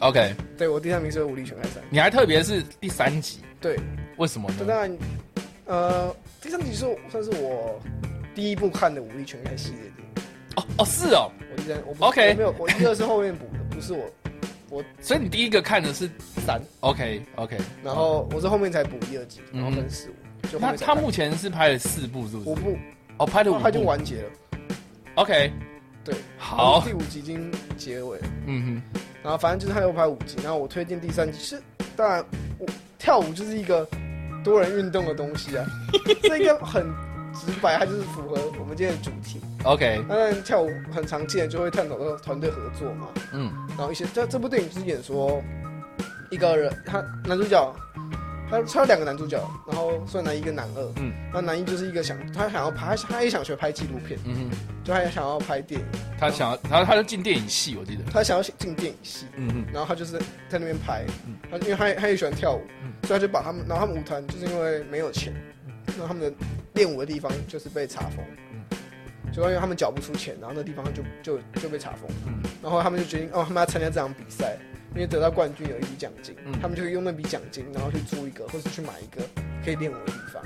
[0.00, 1.82] OK，对我第三名是武力全开三。
[1.90, 3.76] 你还特别是第三集，对，
[4.16, 4.56] 为什么呢？
[4.58, 4.98] 这当然，
[5.66, 7.80] 呃，第三集是算是我
[8.34, 10.22] 第一部看的武力全开系列电影。
[10.56, 14.10] 哦哦是哦，我第三，我不 OK 我没有，我一二是后面补的，不是我，
[14.70, 16.08] 我 所以你第一个看的是
[16.46, 22.48] 三，OK OK，然后我是后面才补一二集，然后嗯分四五，就后那面才看他目前是拍了四部，是不是？
[22.50, 22.78] 五部，
[23.18, 23.86] 哦，拍了五他就部。
[23.86, 24.30] 完结了。
[25.16, 25.52] OK，
[26.04, 29.00] 对，好，第五集已经结尾了，嗯哼。
[29.22, 31.60] 然后反正就是他又拍五集，然后我推荐第三集是，
[31.96, 32.24] 当然
[32.58, 32.66] 我
[32.98, 33.86] 跳舞就是一个
[34.44, 35.66] 多人运动的东西啊，
[36.22, 36.84] 这个很
[37.32, 39.40] 直白，它就是符合我们今天的主题。
[39.64, 43.50] ，OK，当然跳舞很常见，就会探讨到团队合作嘛，嗯。
[43.76, 45.42] 然后一些这这部电影就是演说
[46.30, 47.74] 一个人，他男主角，
[48.48, 55.86] 他他有两个男主角，然后算男一跟男二，嗯，那男一就是一个想他想要拍，他也想学拍纪录片，嗯哼，就他也想要拍电影，
[56.18, 65.34] 他想要，他他就进电影系，我记得，他想要进电影系，嗯哼，然后他就是在那边拍嗯，他因为他他也喜欢跳舞嗯，所以他就把他们，然后他们舞团就是因为没有钱，
[65.86, 66.32] 然后他们的
[66.74, 74.56] 练舞的地方就是被查封嗯，就因为他们缴不出钱，然后那地方就就就被查封嗯，然后他们就决定哦，他们要参加这场比赛，
[74.96, 79.22] 因为得到冠军有一笔奖金嗯，他们就可以用那笔奖金，然后去租一个或是去买一个
[79.62, 80.42] 可以练舞的地方，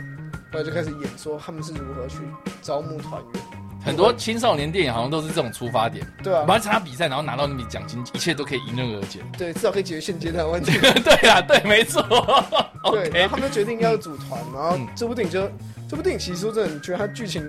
[0.52, 2.18] 后来就开始演说他们是如何去
[2.60, 3.42] 招募团员，
[3.84, 9.20] 很多青少年电影好像都是这种出发点，对啊我，们参加比赛，然后拿到那笔奖金，一切都可以迎刃而解。
[9.38, 10.72] 对，至少可以解决现阶段的问题。
[11.04, 12.02] 对啊，对，没错。
[12.90, 15.48] 对，然后他们就决定要组团，然后嗯这部电影就
[15.88, 17.42] 这部电影其实说真的，你觉得它剧情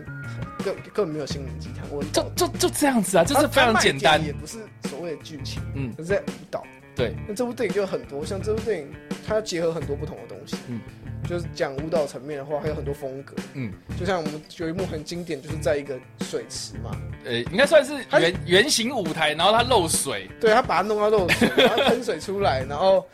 [0.63, 4.23] 根根本没有心灵鸡汤，我就就就这样子啊，就是非常简单。
[4.23, 4.59] 也不是
[4.89, 6.63] 所谓的剧情，嗯，可是在舞蹈。
[7.01, 8.87] 对，那这部电影就很多，像这部电影
[9.27, 10.79] 它结合很多不同的东西，嗯，
[11.27, 16.91] 就是讲舞蹈层面的话，还有很多风格，嗯，就像我们有一幕很经典，就是在一个水池嘛，
[17.25, 20.29] 呃，应该算是它圆圆形舞台，然后它漏水。
[20.39, 23.05] 对他把它弄到漏水，然后喷水出来，然后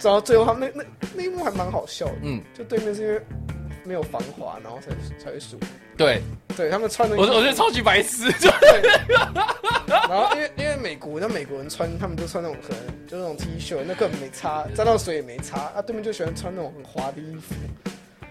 [0.00, 3.20] 然后最后他们那那那一幕还蛮好笑的，嗯，就对面是因为
[3.84, 4.90] 没有防滑，然后才
[5.22, 5.58] 才会输。
[5.96, 6.22] 对，
[6.56, 8.82] 对他们穿的，我我觉得超级白痴，对
[9.86, 15.60] 然后因为因为美国，那美国人穿他们都穿那种可能就那种 T 恤，那根本没擦，沾到水也没擦。
[15.74, 17.54] 啊，对面就喜欢穿那种很滑的衣服，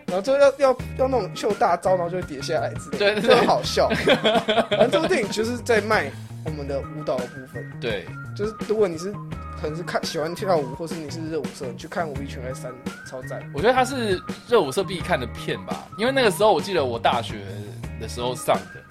[0.10, 3.88] 然后就要要要那种秀大招，然后就会跌下来之类的，对对就很好笑。
[4.70, 6.12] 反正这部电影就是在卖
[6.46, 8.06] 我们的舞蹈的部分，对，
[8.36, 9.14] 就是如果你是
[9.62, 12.72] 可能是看喜欢跳舞，或是你是热舞社，你去看《武力全开三》
[13.10, 13.42] 超赞。
[13.54, 17.36] 我觉得它是热舞社必看的片吧，因为那个时候我记得我大学
[18.00, 18.82] 的时候上的，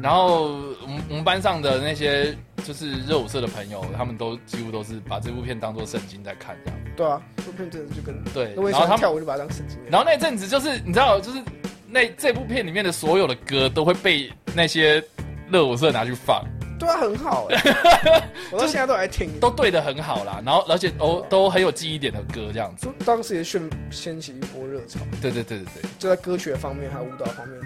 [0.00, 0.44] 然后
[0.82, 6.80] 我们我们班上的那些就是热舞社的朋友，他们都几乎都是把这部片当做圣经在看这样。
[6.96, 9.78] 对啊，这部片真的就跟对，然后他们跳舞，就把它当圣经。
[9.90, 11.42] 然后那阵子就是你知道，就是
[11.88, 15.02] 那这部片里面的所有的歌都会被那些
[15.50, 16.44] 热舞社拿去放，
[16.78, 17.60] 对啊，很好哎，
[18.52, 20.42] 我到现在都还听，都对的很好啦。
[20.44, 22.86] 然后而且都都很有记忆点的歌，这样子。
[22.86, 25.00] 就当时也掀掀起一波热潮。
[25.22, 27.60] 对对对对对，就在歌曲方面还有舞蹈方面。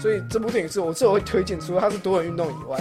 [0.00, 2.78] 所以这部电影是我最后会推荐，除了它是多人运动以外，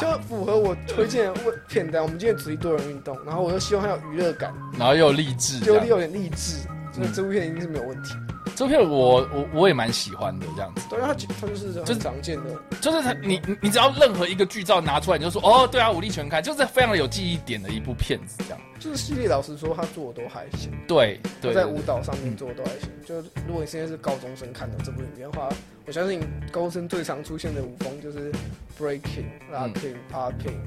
[0.00, 2.00] 就符合我推荐的片单。
[2.00, 6.58] 我们今天主题多人运动，然后我又希望它有娱乐感，然后又有励志，就有点励志。
[6.92, 8.14] 所以这部片一定是没有问题。
[8.54, 10.82] 这片我我我也蛮喜欢的，这样子。
[10.90, 12.50] 对，它它就是很常见的，
[12.80, 18.60] 就是它你你只要任何一个剧照拿出来，你就说哦，对啊，武力全开，就是非常有记忆点的一部片子，这样。
[18.78, 20.72] 就是系列，老实说，他做的都还行。
[20.88, 21.20] 对，
[21.54, 22.90] 在舞蹈上面做的都还行。
[23.06, 23.14] 就
[23.46, 25.48] 如果你现在是高中生看的这部影片的话，
[25.86, 28.32] 我相信高中生最常出现的舞风就是
[28.78, 30.58] breaking、locking、popping。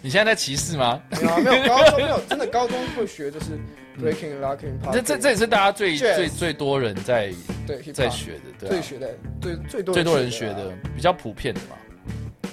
[0.00, 1.02] 你现在在歧视吗？
[1.10, 3.58] 没有，没有高中没有，真的高中会学就是
[4.00, 4.92] breaking、locking、popping。
[4.92, 7.32] 这这这也是大家最最最多人在
[7.66, 11.76] 对在学的，最学的最最多最多人学的比较普遍的嘛。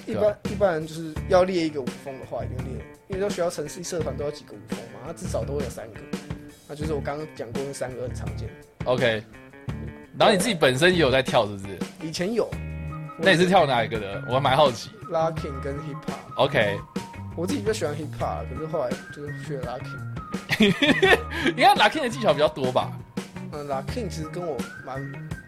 [0.06, 6.00] 一般一般人就是要列一个舞风的话，一定列，因为到学校城市社团都要几个舞风嘛，它至少都会有三个。
[6.66, 8.48] 那就是我刚刚讲过那三个很常见。
[8.84, 9.22] OK，
[10.18, 11.78] 然后你自己本身也有在跳，是不是？
[12.02, 12.48] 以前有。
[13.18, 14.22] 那你是跳哪一个的？
[14.30, 14.90] 我蛮好奇。
[15.10, 16.34] Locking 跟 Hip Hop。
[16.36, 16.78] OK，
[17.38, 20.02] 我自己比较喜欢 Hip Hop，可是后来就是学 Locking。
[21.54, 22.90] 你看 Locking 的技巧比较多吧？
[23.52, 25.00] 嗯，Locking 其实跟我蛮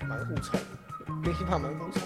[0.08, 0.60] 蛮互冲，
[1.24, 2.02] 跟 Hip Hop 蛮互冲。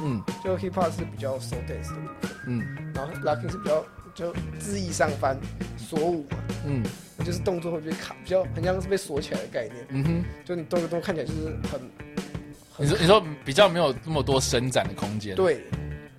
[0.00, 5.36] 嗯，就 hip hop 是比较 soul dance 的部分，嗯，然后 locking 是比较就恣意上翻
[5.76, 6.82] 锁舞嘛，嗯，
[7.24, 11.80] 就是动作会被卡，比较很像是被锁起来的概念，嗯哼，就你动一动看起来就是很，
[12.76, 15.64] 你说你说比较没有那么多伸展的空间，对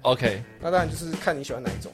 [0.01, 1.91] ，OK，那当然就是看你喜欢哪一种，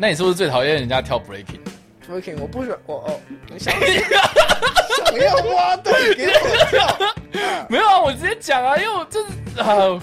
[0.00, 3.20] 那你是不是最讨厌人家跳 breaking？breaking 我不喜欢，我哦，
[3.58, 6.96] 想想要挖洞给我跳，
[7.68, 10.02] 没有啊，我直接讲啊，因为我就是啊。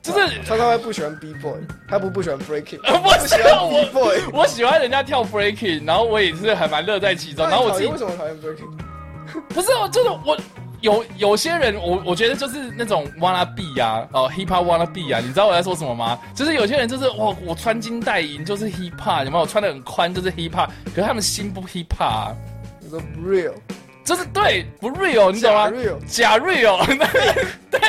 [0.00, 1.52] 就是他他会不喜欢 B boy，
[1.86, 7.46] 他不不喜欢 breaking， 不喜欢 B boy，我喜欢人家跳 breaking，然后我也是还蛮乐在其中。
[7.46, 8.70] 然后我自己为什么讨厌 breaking？
[9.50, 10.38] 不是，我就是我
[10.80, 16.18] 有有些人，我我觉得就是那种 wanna be 啊，哦 hip hop wanna be 啊，你知道我在说什么吗？
[16.34, 19.46] 就是有些人就是哇，我穿金戴银就是 hip hop，有没有？
[19.46, 23.54] 穿的很宽就是 hip hop，可是他们心不 hip hop，the real，
[24.08, 25.70] 就是对不 real，你懂吗？
[26.06, 26.78] 假 real，
[27.70, 27.80] 对。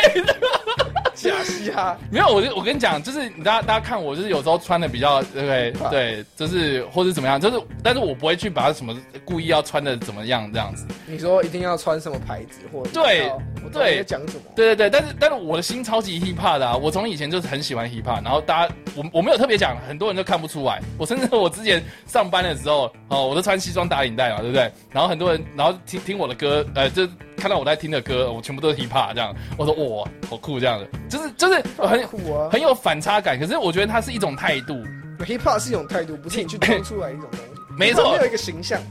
[1.15, 5.47] 假嘻哈没有，我就我跟你讲，就是大家大家看我，就是有时候穿的比较对不
[5.89, 5.89] 对？
[5.91, 10.85] 对，就是或者怎么样，就是但是我不会去把它什么故意要穿的怎么样这样子。
[11.05, 13.29] 你说一定要穿什么牌子或对
[13.73, 14.41] 对讲什么？
[14.55, 16.77] 对对对，但是但是我的心超级 hip hop 的啊！
[16.77, 20.79] 我从以前就是很喜欢 hip hop，然后大家我我没有特别讲，很多人都看不出来。
[20.97, 24.71] 我甚至我之前上班的时候哦，我都穿西装打领带嘛，对不对？
[24.89, 27.07] 然后很多人然后听听我的歌，呃，就
[27.37, 29.31] 看到我在听的歌，我全部都是 hip hop 这样。
[29.55, 30.87] 我说哇，好酷这样的。
[31.07, 33.39] 就是就是很酷啊，很有反差感。
[33.39, 34.73] 可是我觉得它是一种态度
[35.19, 37.45] ，hip hop 是一种态度，不是你去装出来一种东西。
[37.77, 38.81] 没错，没有一个形象。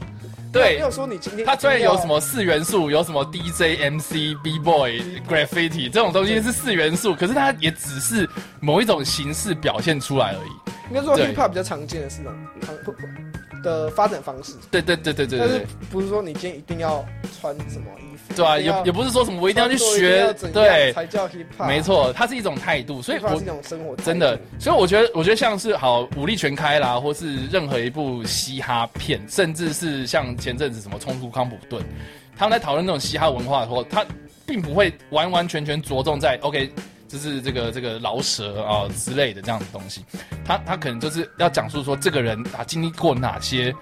[0.53, 1.45] 对，没有说你今天。
[1.45, 8.27] 它虽然有什么四元素，有什么 DJ、MC、B Boy、Graffiti 这种东西是四元素，可是它也只是
[8.61, 10.51] 某一种形式表现出来而已。
[10.89, 12.39] 应该说 hip hop 比较常见的是那种
[13.63, 14.53] 的发展方式。
[14.71, 15.39] 对对对对对。
[15.39, 17.05] 但是不是说你今天一定要
[17.39, 18.33] 穿什么衣服？
[18.35, 21.67] 对啊，也也不是说什么我一定要去学，对，才叫 hip hop。
[21.67, 23.95] 没错，它是一种态度，所以我是一种生活。
[23.97, 31.83] 真的，所以我觉得，我觉得像是好武力全开啦，或是任何一部嘻哈片，甚至是像前阵子什么冲突康普顿，
[32.37, 34.05] 他们在讨论那种嘻哈文化的时候，他
[34.45, 36.71] 并不会完完全全着重在 OK，
[37.09, 40.05] 就是这个这个饶舌啊之类的这样的东西，
[40.45, 43.75] 他他可能就是要讲述说这个人啊经历过哪些。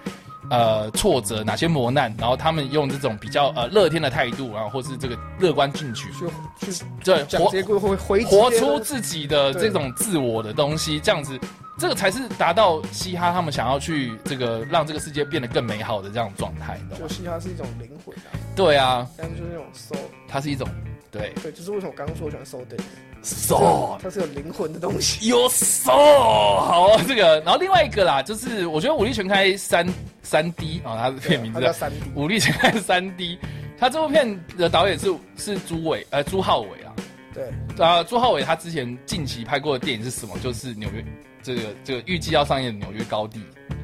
[0.50, 11.38] 呃，挫折哪些磨难，然后他们用这种比较呃乐天的态度，然后或是这个乐观进取，去去对活回活出自己的这种自我的东西，这样子，
[11.76, 16.80] 这个才是达到嘻哈他们想要去这个让这个世界变得更美好的这样状态。
[16.98, 18.32] 就嘻哈是一种灵魂啊。
[18.56, 19.06] 对啊。
[19.18, 20.66] 但是就是那种 soul，它是一种
[21.10, 22.80] 对对，就是为什么我刚刚说我喜欢 soul day。
[23.22, 25.28] soul，它是有灵魂的东西。
[25.28, 29.86] 有 soul，好，这个，然后另外一个啦，就是我觉得武力全开三
[30.22, 31.96] 三 D 啊，它的片名字叫三 D。
[32.14, 33.38] 武力全开三 D，
[33.78, 36.92] 它这部片的导演是是朱伟，呃，朱浩伟啊。
[37.34, 37.50] 对。
[37.84, 40.36] 啊，朱浩伟他之前近期拍过的电影是什么？
[40.42, 41.04] 就是纽约
[41.42, 43.38] 这个这个预计要上映的《纽约高地》，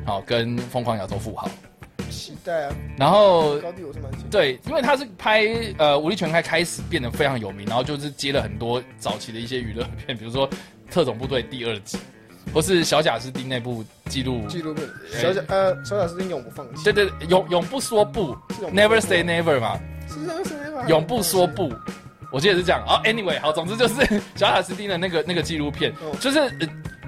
[0.04, 1.46] 好，跟《疯狂亚洲富豪》。
[2.10, 2.76] 期待啊！
[2.96, 4.28] 然后高地我是蛮期待。
[4.30, 5.46] 对，因为他是拍
[5.78, 10.48] 呃武力全开开始变得非常有名，然后就是接了很多早期的一些娱乐片，比如说
[10.90, 11.98] 《特种部队》第二集，
[12.52, 14.86] 或是小贾斯汀那部纪录纪录片。
[15.12, 16.84] 小贾呃小贾斯汀永不放弃。
[16.84, 18.36] 对对，永永不说不
[18.72, 19.78] ，Never say never 嘛。
[20.08, 20.88] 是 Never say never。
[20.88, 21.72] 永不说不，
[22.30, 22.84] 我记得是这样。
[22.86, 23.94] 哦，Anyway，好，总之就是
[24.36, 26.38] 小贾斯汀的那个那个纪录片，就是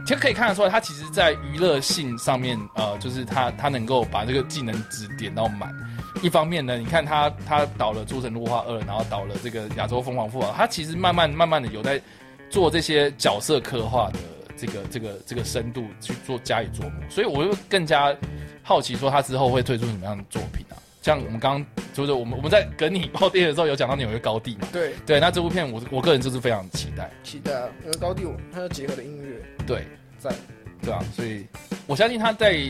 [0.06, 5.74] 其实可以看得出来，他其实在娱乐性上面，呃，就是他他能够把这个技能值点到满。
[6.22, 12.00] 一方面呢，你看他他导了《诸神入化二》，然后导了这个《亚洲疯狂富豪》，他其实慢慢慢慢的有在
[12.48, 14.18] 做这些角色刻画的
[14.56, 18.16] 这个这个这个深度去做加以琢磨，所以我就更加
[18.62, 20.78] 好奇说他之后会推出什么样的作品啊？
[21.02, 24.66] 像我们刚刚就是我们我们在跟你报电的时候有讲到纽约高地嘛？
[24.72, 27.68] 对对，那这部片我我个人就是非常期待，期待啊！
[27.84, 29.86] 因为高地它有结合的音乐，对，
[30.18, 30.34] 在
[30.82, 31.46] 对啊，所以
[31.86, 32.60] 我相信他在。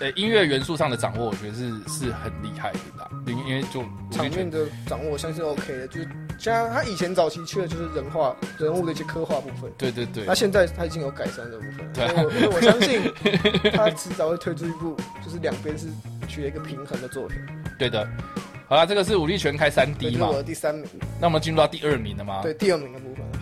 [0.00, 3.08] 呃，音乐元素上的掌握，我觉得是是很厉害的啦。
[3.26, 5.86] 因因为就场面的掌握，我相信 OK 的。
[5.86, 9.70] 就是像他以前早期缺的就是人化人物的一些刻画部分。
[9.78, 10.24] 对对对。
[10.26, 11.92] 那现在他已经有改善的部分。
[11.92, 12.08] 对。
[12.08, 13.02] 所以我相信
[13.76, 15.86] 他迟早会推出一部，就是两边是
[16.26, 17.38] 取了一个平衡的作品。
[17.78, 18.08] 对的。
[18.66, 20.28] 好了，这个是武力全开三 D 嘛？
[20.28, 20.86] 我的第三名。
[21.20, 22.40] 那我们进入到第二名了吗？
[22.42, 22.90] 对，第二名。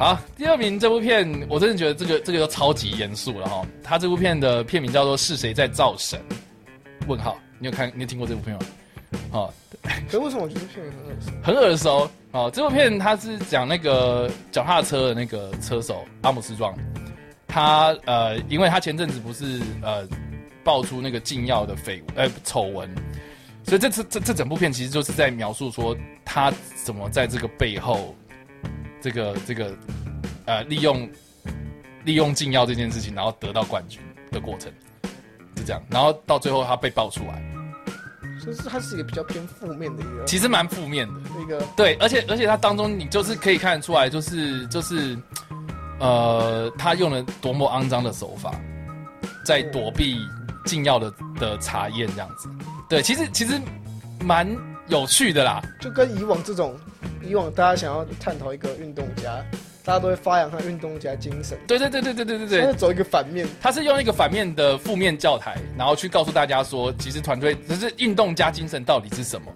[0.01, 3.66] 好，第二名这部片，我真的觉得这个这个都超级严肃了哈。
[3.84, 6.18] 他这部片的片名叫做《是谁在造神》。
[7.07, 7.92] 问号，你有看？
[7.94, 8.62] 你有听过这部片吗？
[9.30, 9.53] 哦，
[10.11, 11.32] 可为什么我觉得片名很耳熟？
[11.42, 12.51] 很耳熟哦。
[12.51, 16.74] 这部片它是讲那个脚踏车的那个车手阿姆斯壮，
[17.46, 20.09] 他呃，因为他前阵子不是呃
[20.64, 22.88] 爆出那个禁药的绯呃丑闻，
[23.64, 25.94] 所以这次这这整部片其实就是在描述说
[26.24, 26.51] 他
[26.86, 28.14] 怎么在这个背后，
[29.01, 29.74] 这个这个
[30.46, 31.09] 呃利用
[32.05, 34.72] 利用禁药这件事情，然后得到冠军的过程
[35.57, 35.64] 是。
[35.66, 37.42] 这样，然后到最后他被爆出来，
[38.40, 41.20] 所以是它是一个比较偏负面的一个，其实蛮负面的。
[41.38, 45.18] 那个，对，而且而且他当中你就是可以看得出来，就是就是，
[45.98, 48.59] 呃，他用了多么肮脏的手法，
[49.44, 50.16] 在躲避
[50.64, 52.48] 禁药的的查验这样子，
[52.88, 53.61] 对，其实其实
[54.24, 54.48] 蛮
[54.88, 56.74] 有趣的啦，就跟以往这种，
[57.22, 59.44] 以往大家想要探讨一个运动家。
[59.82, 61.59] 大家都会发扬他运动家精神。
[61.66, 62.66] 对对对对对对对对。
[62.66, 69.51] 他走一个反面，他是用一个反面的负面教材，然后去告诉大家说，其实团队只是运动家精神到底是什么。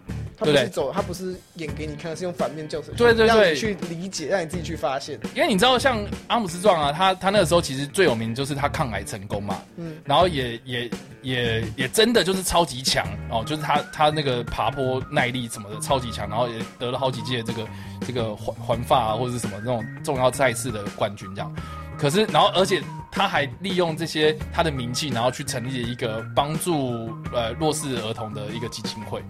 [0.45, 5.19] 他不是走，他不是演给你看，是用反面教材，对对对，去理解，让你自己去发现。
[5.35, 10.91] 因为你知道，像阿姆斯壮啊，他他那个时候其实最有名就是他抗癌成功嘛，嗯，然后也也
[11.23, 17.67] 也也真的就是超级强哦，就是他他那个爬坡耐力什么的超级强，然后也得了好几届这个
[18.07, 21.55] 这个环环发啊或者是什么那种重要赛事的冠军这样。
[21.97, 22.83] 可是，然后而且
[23.13, 29.23] 他还利用这些他的名气，然后去成立了一个帮助呃弱势儿童的一个基金会。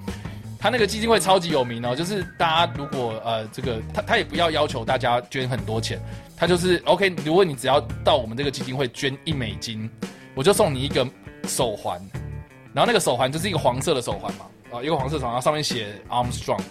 [0.64, 6.00] 他那个基金会超级有名哦，就是大家如果呃这个他他也不要要求大家捐很多钱，
[6.38, 9.90] 他就是 OK，如果你只要到我们这个基金会捐一美金，
[10.34, 11.06] 我就送你一个
[11.46, 12.00] 手环，
[12.72, 16.62] 然后那个手环就是一个黄色的手环嘛，啊一个黄色手环，上面写 Armstrong，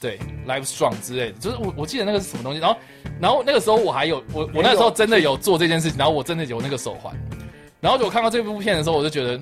[0.00, 2.76] 对，Live Strong 之类的，就是我我记得那个是什么东西，然后
[3.20, 7.12] 然后那个时候我还有我我那时候真的有做这件事情，然后我真的有那个手环，
[7.80, 9.40] 然后我看到这部片的时候，我就觉得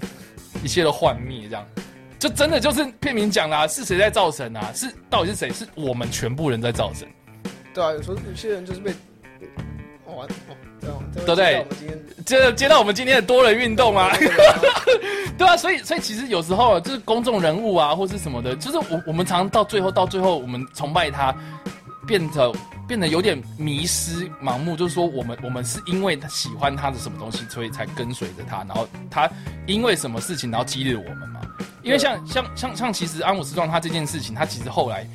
[0.65, 1.67] 一切都幻灭这样。
[2.21, 4.71] 就真的就是片名讲啦，是谁在造神啊？
[4.75, 5.51] 是到底是谁？
[5.51, 7.09] 是我们全部人在造神。
[7.75, 8.93] 对啊，有时候有些人就是被
[11.13, 11.67] 对不对？
[12.27, 14.11] 接接到我们今天的多人运动啊，
[15.39, 21.35] 对啊，所以所以其实有时候就是公众人物啊，或是什么的，就是我我们常常到最后到最后，我们崇拜他，
[22.07, 22.53] 变得
[22.91, 29.31] 变得有点迷失、盲目，就是说我们我们是因为他喜欢他的什么东西，所以才跟随着他，然后他
[29.69, 31.41] 因为什么事情然后激励我们嘛。
[31.85, 35.07] 因为像像像像，其实安武斯壮他这件事情，他其实后来，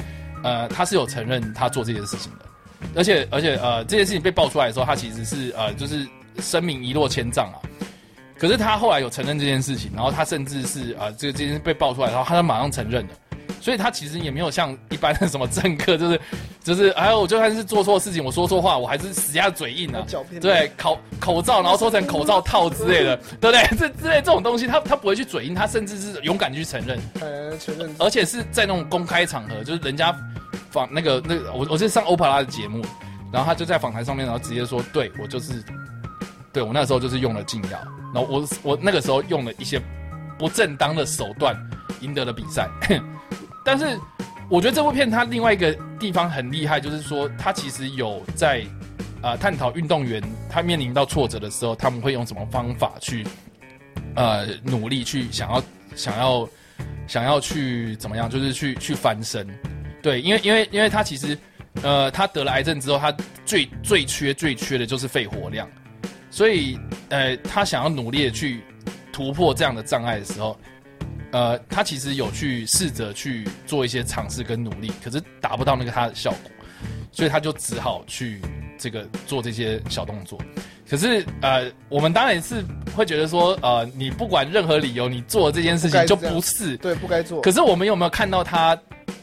[0.41, 2.45] 呃，他是有承认他做这件事情的，
[2.95, 6.07] 而且而且呃，这件事情被爆出来的时候，他其实是呃，就是
[6.39, 7.59] 声名一落千丈啊。
[8.39, 13.13] 可是他后来有承认这件事情，然后他甚至是呃，这个这件事被爆出来，然后他马上承认了。
[13.65, 16.21] 所以他其实也没有像一般的什么政客，就是
[16.63, 20.05] 就是，哎，我就算是做错事情，我说错话，我还是死下嘴硬啊。
[20.39, 23.63] 对，口口罩，然后说成口罩套之类的， 对不对？
[23.75, 26.99] 这之类这种东西，他他不会去嘴硬，他甚至是勇敢去承认。
[27.21, 27.89] 呃，承认。
[27.97, 30.15] 而且是在那种公开场合，就是人家
[30.69, 32.85] 访那个那个，我我是上欧帕拉的节目，
[33.33, 35.53] 然后他就在访谈上面，然后直接说，对我就是，
[36.53, 37.79] 对我那时候就是用了禁药，
[38.13, 39.81] 然后我我那个时候用了一些
[40.37, 41.57] 不正当的手段
[42.01, 42.69] 赢得了比赛。
[43.65, 43.99] 但是，
[44.47, 48.63] 我觉得这部片它另外一个地方很厉害，就是说它其实有在，
[49.23, 53.25] 呃，探讨运动员他面临到挫折的时候，他们会用什么方法去，
[54.15, 55.63] 呃，努力去想要
[55.95, 56.47] 想要
[57.07, 59.47] 想要去怎么样，就是去去翻身。
[59.99, 61.35] 对，因为因为因为他其实，
[61.81, 63.11] 呃，他得了癌症之后，他
[63.47, 65.67] 最最缺最缺的就是肺活量，
[66.29, 68.61] 所以呃，他想要努力的去
[69.11, 70.55] 突破这样的障碍的时候。
[71.35, 76.49] 呃，他其实有去试着去做一些尝试跟努力，可是达不到那个他的效果，
[77.11, 78.39] 所以他就只好去
[78.77, 80.39] 这个做这些小动作。
[80.89, 82.63] 可是呃，我们当然是
[82.95, 87.41] 会觉得说，呃，你不管任何理由，你做这件事情就不是对，不该做。
[87.41, 88.79] 可是我们有没有看到他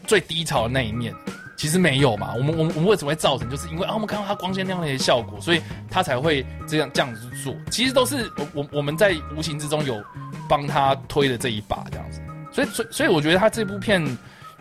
[0.06, 1.14] 最低潮的那一面？
[1.62, 2.34] 其实没有嘛。
[2.36, 3.48] 我们我们我们为什么会造成？
[3.48, 7.54] 就是因为啊，我们看到他光线亮丽的效果，所以他才会这样这样子做。
[7.70, 10.02] 其实都是我我我们在无形之中有
[10.48, 12.20] 帮他推的这一把这样子。
[12.50, 14.04] 所以所所以我觉得他这部片，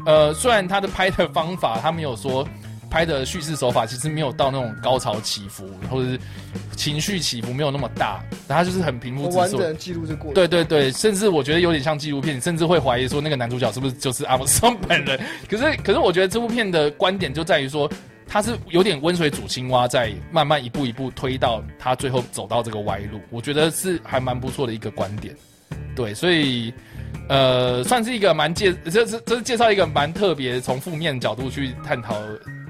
[0.06, 2.48] 呃，虽然他的拍的方法他没有说。
[2.92, 6.20] 拍的叙事手法其实没有到那种高潮起伏，或者是
[6.76, 9.30] 情绪起伏没有那么大，然后就是很平复。
[9.30, 10.34] 完整记录这过程。
[10.34, 15.18] 对对对，甚至我觉得有点像纪录片，甚至会怀疑说那个男主角是不是就是阿姆斯特本人。
[15.50, 17.90] 可是可是我觉得这部片的观点就在于说，
[18.28, 23.22] 他是有点温水煮青蛙，在慢慢一步一步推到他最后走到这个歪路。
[23.30, 25.34] 我觉得是还蛮不错的一个观点。
[25.96, 26.74] 对，所以
[27.30, 32.18] 呃，算是一个蛮介，这是这是介绍一个蛮特别，从负面角度去探讨。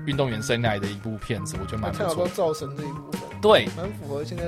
[0.06, 2.28] 运动员生涯的一部片子，我觉得蛮不错。
[2.30, 4.43] 造神这一部分，对，蛮符合现在，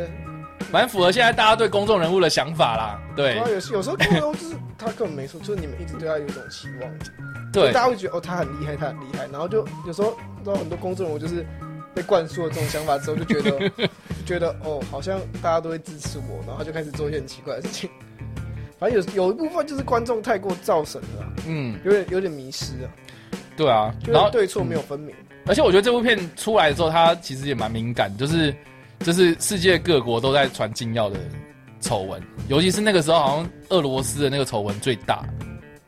[0.72, 3.00] 蛮符合现在大家对公众人物的想法啦。
[3.16, 6.92] 对，有有时候公众就是他根本没错，就是你们一直对他有一种期望，
[7.52, 11.46] 对，大家会觉得哦他很厉害，他很厉害，然后就有时候知道很多公众人物就是
[11.94, 13.72] 被灌输了这种想法之后，就觉得
[14.26, 17.90] 觉得哦好像大家都会支持我，然后他就开始做一些很奇怪的事情。
[18.80, 22.90] 反正有有一部分就是观众太过造神了，嗯，有点有点迷失了。
[23.56, 25.16] 对啊，然后对错没有分明。
[25.46, 28.56] 而且我觉得这部片出来的时候，它其实也蛮敏感，就是
[29.00, 31.20] 就是世界各国都在传禁药的
[31.82, 35.24] 丑闻，尤其是那个时候，好像俄罗斯的那个丑闻最大，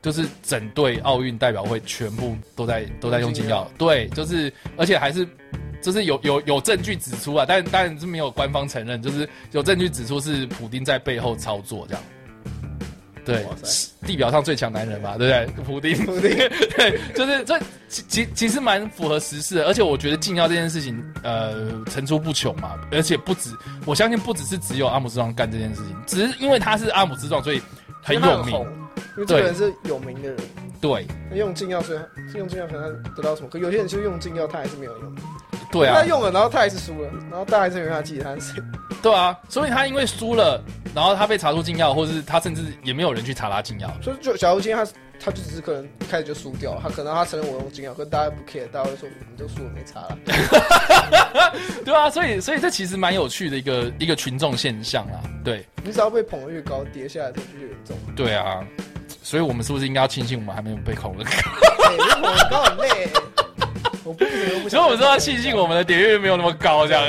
[0.02, 5.26] 就是整队奥运代表会全部都在都在用禁药，对，就是而且还是
[5.82, 12.04] 就是有有有证据指出啊，但当然是没有官方承认，就是有证据指出是普丁在背后操作这样。
[13.26, 13.46] 对，
[14.06, 15.64] 地表上最强男人嘛，对不对？
[15.64, 16.30] 普丁，普丁，
[16.78, 17.60] 对，就是这
[17.90, 23.50] 其其实蛮符合时事的，而且我觉得禁药这件事情，呃，层出不穷嘛，而且不止，
[23.86, 27.62] 我相信不只是只有阿姆斯壮干这件事情，只是因为他是阿姆斯壮，所以
[28.04, 30.38] 很有名，因为这个人是有名的人，
[30.80, 35.16] 对，用禁药虽然用禁药可能得到什么，可有些人就用禁药他还是没有用，
[35.80, 38.64] 对啊，他用了，然后他还是输了，然后大家还是没法记得他是谁。
[39.02, 40.64] 对啊，所以他因为输了，
[40.94, 43.92] 然后他被查出禁药，或者是他甚至也没有人去查他禁药。
[44.02, 50.18] 所以就假如今天他他就只是可能一开始就输掉，他可能他承认我用禁药，可大家不 care，大家会说你都输了没查了。
[51.84, 55.20] 对啊，所以所以这其实蛮有趣的一个一个群众现象啊。
[55.44, 57.98] 对，你只要被捧得越高，跌下来的就越严重。
[58.16, 58.66] 对啊，
[59.22, 61.32] 所以我们是不是应该要庆幸我们还没有被捧得高？
[61.84, 63.10] 捧高很累。
[64.06, 64.24] 我不
[64.70, 67.04] 所以我们说要庆幸我们的点阅没有那么高，这样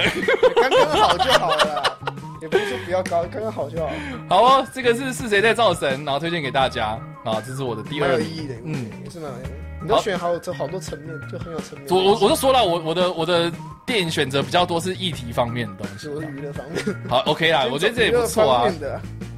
[0.56, 1.98] 刚刚好就好了，
[2.40, 3.92] 也不是说比较高，刚刚好就好。
[4.30, 8.14] 好哦，这个是是谁在造神，然后推荐给大家啊，这是我的第二。
[8.14, 9.52] 有意义的，嗯，也是蛮有意义。
[9.82, 11.86] 你都选好，这好多层面，就很有层面。
[11.90, 13.52] 我我我都说了，我我的我的
[13.84, 16.82] 电影选择比较多是议题方面的东西，我是娱乐方面。
[17.10, 18.72] 好，OK 啦，我觉得这也不错啊。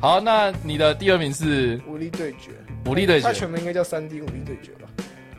[0.00, 2.52] 好，那你的第二名是武力对决，
[2.86, 4.88] 武力对决，它全名应该叫三 D 武力对决吧？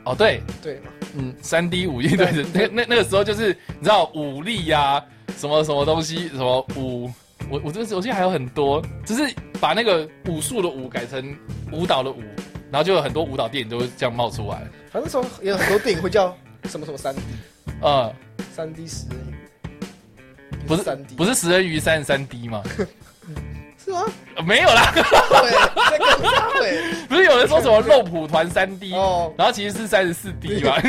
[0.04, 5.04] 哦，对对嘛，嗯，三 D 武力对决，那那那个时候就是你知道武力呀，
[5.36, 7.10] 什么什么东西，什么武，
[7.50, 11.36] 我我这个我现在还有很多，只是把那个武术的武改成
[11.72, 12.22] 舞蹈的舞，
[12.70, 14.62] 然后就有很多舞蹈电影都会这样冒出来。
[14.90, 17.20] 反正说有很多电影会叫什么什么三 D，
[17.80, 18.14] 呃，
[18.54, 22.62] 三 D 食人鱼，不是三 D，不是食人鱼三十三 D 吗？
[23.90, 24.04] 是吗？
[24.46, 24.92] 没有啦，
[26.60, 30.76] 对， 不是有人说什么肉蒲团三 D，哦，然后其实是三十四 D 嘛。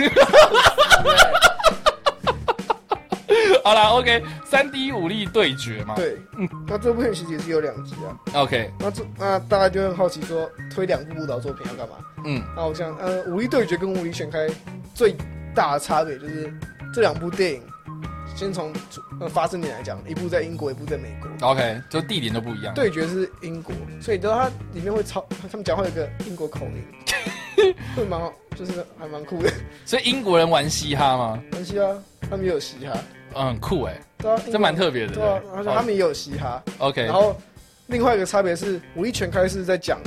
[3.63, 5.93] 好啦 o k 三 D 武力对决嘛。
[5.95, 8.17] 对，嗯，那这部片其实也是有两集啊。
[8.41, 11.95] OK，那这那大家就很好奇说，推两部舞蹈作品要干嘛？
[12.25, 14.47] 嗯，那我想，呃，武力对决跟武力全开
[14.95, 15.15] 最
[15.53, 16.51] 大的差别就是
[16.93, 17.61] 这两部电影。
[18.41, 18.73] 先从
[19.19, 21.47] 呃发生点来讲，一部在英国，一部在美国。
[21.47, 22.73] OK，就地点都不一样。
[22.73, 23.71] 对决是英国，
[24.01, 29.53] 所以知道它里面会超，他们讲话有个英国口音， 会蛮好，就是还蛮酷的。
[29.85, 31.43] 所以英国人玩嘻哈吗？
[31.51, 32.99] 玩嘻哈，他们也有嘻哈。
[33.35, 35.13] 嗯，酷哎，对啊，这蛮特别的。
[35.13, 36.63] 对啊，而且他们也有嘻哈。
[36.79, 37.39] OK，然后
[37.89, 39.99] 另外一个差别是，武力全开是在讲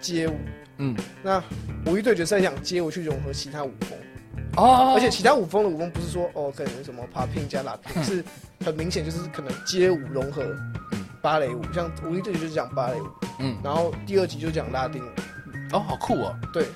[0.00, 0.38] 街舞，
[0.78, 1.44] 嗯，那
[1.84, 3.98] 武力对决是在讲街舞去融合其他舞风。
[4.56, 8.24] 哦，而且其他舞风的舞风不是说哦，可能什么 popping 加 locking，是
[8.64, 10.44] 很明显就是可能街舞融合
[11.20, 13.06] 芭蕾舞，像武力这集就是讲芭蕾舞，
[13.38, 15.08] 嗯，然后第二集就讲拉丁舞，
[15.72, 16.66] 哦，好酷哦，对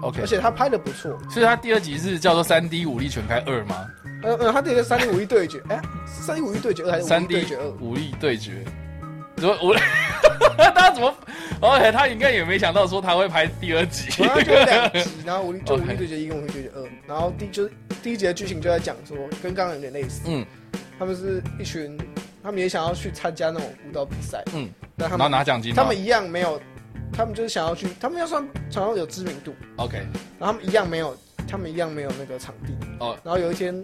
[0.00, 3.86] ，OK，而且他拍的不错，所以他第二集是叫做三 D 武力全开二吗？
[4.22, 7.68] 呃呃，他这个三 D 武力对决，哎，三 D 武力对决二还是三 D 对决二？
[7.80, 8.64] 武力对决，
[9.36, 9.76] 怎么我？
[10.56, 11.14] 大家怎么
[11.60, 17.72] ？OK，他应该也没想到说他会拍第二集，然后就两集，然后武力 就武力对决一跟武力对决二，然后第就是
[18.02, 20.44] 第一集的剧情就在讲说跟刚刚有点类似，嗯，
[20.98, 21.98] 他们是一群
[22.42, 26.60] 他们也想要去参加那种舞蹈比赛，嗯，但他然后们拿奖金，他们一样没有，
[27.12, 29.98] 他们就是想要去，他们要算想要有知名度，OK。
[30.38, 31.16] 然后他们一样没有，
[31.48, 32.74] 他们一样没有那个场地。
[33.00, 33.16] 哦。
[33.24, 33.74] 然后有一天，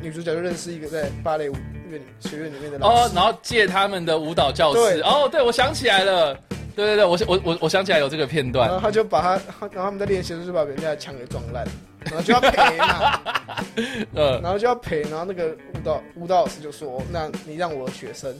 [0.00, 1.56] 女主角就认识一个在芭蕾舞
[1.90, 4.78] 院里学院里面的老师，，哦然后借他们的舞蹈教室。
[4.78, 5.00] 对。
[5.02, 6.34] 哦，对我想起来了，
[6.74, 8.68] 对对对，我我我我想起来有这个片段。
[8.68, 9.30] 然，后他就把他，
[9.60, 11.66] 然后他们在练习的时候就把人家的墙给撞烂，
[12.06, 13.20] 然后就要赔嘛，
[14.14, 18.34] 呃，然后就要赔，然后那个舞蹈舞蹈老师就说：“那你让我的学生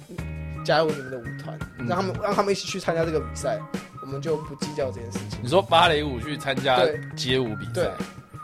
[0.64, 1.86] 加入你们的舞团，嗯。
[1.86, 3.58] 让他们让他们一起去参加这个比赛，
[4.02, 5.38] 我们就不计较这件事情。
[5.42, 6.98] 你说芭蕾舞去参加对。
[7.16, 7.84] 街舞比”对。
[7.84, 7.90] 赛，，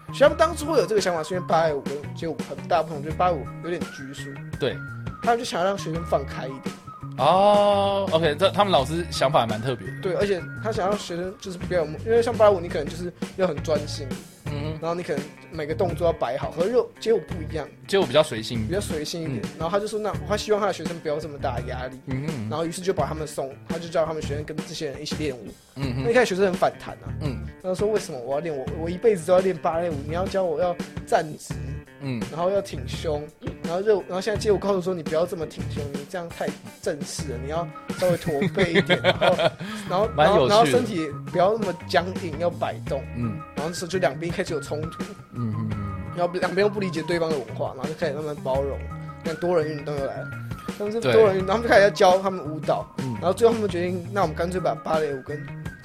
[0.09, 4.77] 所以他们当初会有这个想法，是因为芭蕾舞跟街舞很大不同，就是芭蕾舞有点拘束，对，
[5.23, 6.75] 他们就想要让学生放开一点。
[7.19, 14.07] 哦，OK，这他们老师想法还蛮特别的，对，而且他想要学生就是不要，因为像芭蕾舞你可能就是要很专心，
[14.47, 19.43] 嗯，然后你可能每个动作要摆好，和肉街舞不一样，街舞比较随性比，较随性一点。
[19.59, 25.49] 然后他就说，那他希望他的学生不要这么大的压力，嗯嗯然后于是就把他们送，他就叫他们学生跟这些人一起练舞。
[25.75, 30.75] 嗯嗯那一开始学生很反弹啊，嗯他说为什么我要练我我一辈子都要练芭蕾舞，你要教我要
[31.07, 31.55] 站直，
[32.01, 33.27] 嗯，然后要挺胸，
[33.65, 36.47] 然后就，然后现在街舞告诉说你不要这么挺胸，你这样太
[36.81, 37.67] 正式了，你要
[37.99, 39.37] 稍微驼背一点，然后
[39.91, 43.41] 然后然后然后身体不要那么僵硬，要摆动，嗯。
[43.57, 45.03] 然后这时候就两边开始有冲突，
[45.35, 48.79] 嗯嗯嗯，然后两边又不理解对方的文化，然后就开始慢慢包容，
[49.25, 50.31] 像多人运动又来了。
[50.79, 55.37] 他们是多人运动，他们就开始要教他们舞蹈，嗯然后最后他们决定，那我们干脆把芭蕾舞跟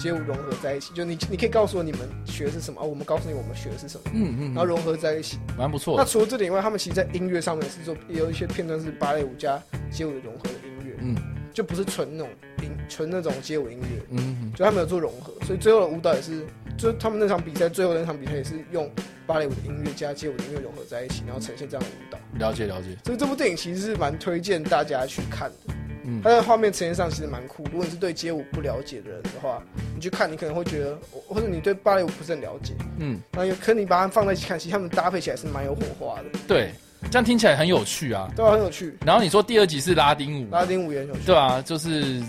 [0.04, 0.94] 街舞融合在一起。
[0.94, 5.40] 就你你可以告诉我你们学的是什么，啊，我们告诉你我们学的是什么，嗯嗯，然后融合在一起。
[5.58, 9.58] 蛮不错的，那除了这点以外，他们其实在音乐上面是做也有一些片段是芭蕾舞加
[9.90, 11.16] 街舞的融合的音乐，嗯
[11.54, 12.30] 就不是纯那种
[12.64, 16.46] 音纯那种街舞音乐，嗯嗯就他们有做融合，所以最后的舞蹈也是，
[16.78, 18.90] 就他们那场比赛最后那场比赛也是用
[19.28, 22.18] 芭蕾舞的音乐加街舞的音乐融合在一起，然后呈现这样的舞蹈。
[22.40, 25.74] 了解了解，所以这部电影其实是蛮推荐大家去看的。
[26.06, 27.64] 嗯它的画面呈现上其实蛮酷。
[27.72, 29.62] 如果你是对街舞不了解的人的话，
[29.96, 30.98] 你去看，你可能会觉得，
[31.28, 36.72] 或者你对芭蕾舞不是很了解，嗯，那有可你把它放在一起看，其实他们搭配起来是蛮有火花的，对，
[37.12, 38.32] 这样听起来很有趣啊。
[38.36, 38.52] 对啊？
[38.52, 38.98] 很有趣。
[39.06, 42.22] 然后你说第二集是拉丁舞，拉丁舞也很有趣，对啊，就是，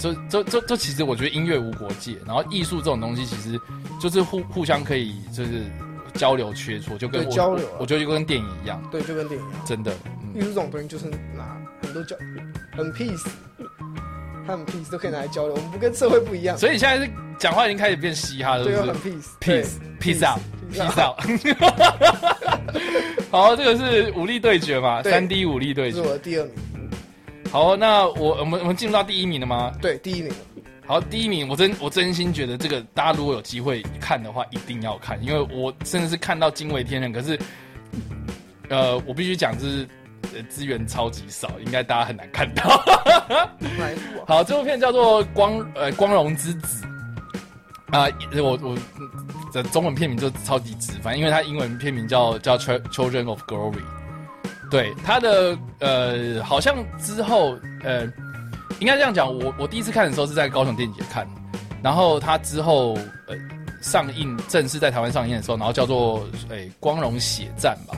[0.00, 3.58] 这这这这其实我觉得音乐无国界，然后艺术这种东西其实
[4.00, 5.64] 就是互互相可以就是
[6.14, 9.64] 交流切磋，就跟我对交流啊我我觉得就跟电影一样，对，就跟电影一样。
[9.64, 12.16] 真的，嗯，艺术这种东西就是拿很多交，
[12.76, 13.26] 很 peace，
[14.46, 15.54] 他很 peace 都可以拿来交流。
[15.54, 18.86] 我们不跟社会不一样，所以你现在是讲话已经开始变嘻哈了，对，是不
[19.40, 19.64] 对
[20.00, 20.40] peace out
[20.72, 21.16] peace peace out。
[23.30, 26.02] 好，这个是武力对决嘛，三 D 武力对决是。
[26.02, 26.54] 我的第二名，
[27.50, 29.72] 好，那我我们我们进入到第一名了吗？
[29.82, 30.32] 对，第一名。
[30.88, 37.12] 好，第一名，我真我真心觉得这个大家如果有机会看的话，一定要看，因为我真的是看到惊为天人。
[37.12, 37.36] 可是，
[38.68, 39.88] 呃，我必须讲，就是呃
[40.48, 42.62] 资源超级少，应该大家很难看到。
[43.78, 44.24] 哪一部啊？
[44.26, 46.84] 好，这部片叫做《光呃光荣之子》
[47.96, 48.08] 啊、
[48.42, 48.76] 我我
[49.52, 53.72] 的中文片名就超级直翻，因为它英文片名叫叫《Chil- Children of Glory》。
[54.68, 58.02] 对它的呃，好像之后呃，
[58.80, 61.24] 应该这样讲，我我第一次看的时候是在高雄电影节看，
[61.80, 62.94] 然后它之后
[63.28, 63.36] 呃
[63.80, 67.96] 上映正式在台湾上映的时候，然后叫做诶、光荣血战吧，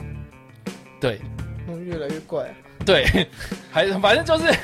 [1.01, 1.38] 对，嗯，
[1.77, 2.53] 越来越怪。
[2.85, 3.05] 对，
[3.69, 4.57] 还反正就是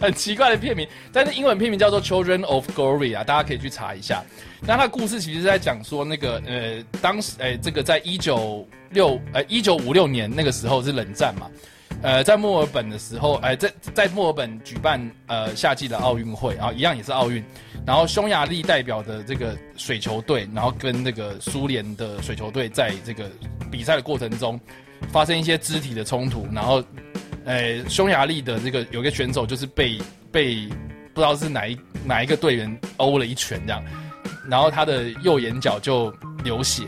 [0.00, 4.22] 很奇怪的片名，但是英文片名叫做《Children of Glory》啊，大家可以去查一下。
[4.60, 11.50] 那它的故事其实是在讲说，那个呃，当时呃，这个在一九六呃一九五六年那个时候是冷战嘛，
[12.02, 17.42] 呃，在墨尔本的时候，呃，在在墨尔本举办呃夏季的奥运会，然后一样也是奥运，
[17.86, 23.30] 然后匈牙利代表的这个水球队，然后跟那个苏联的水球队在这个
[23.70, 24.60] 比赛的过程中
[25.08, 26.82] 发生一些肢体的冲突，然后
[27.44, 29.98] 呃，匈牙利的这个有个选手就是被
[30.30, 30.68] 被
[31.12, 33.82] 不知道是哪一哪一个队员殴了一拳这样，
[34.48, 36.12] 然后他的右眼角就
[36.44, 36.84] 流血，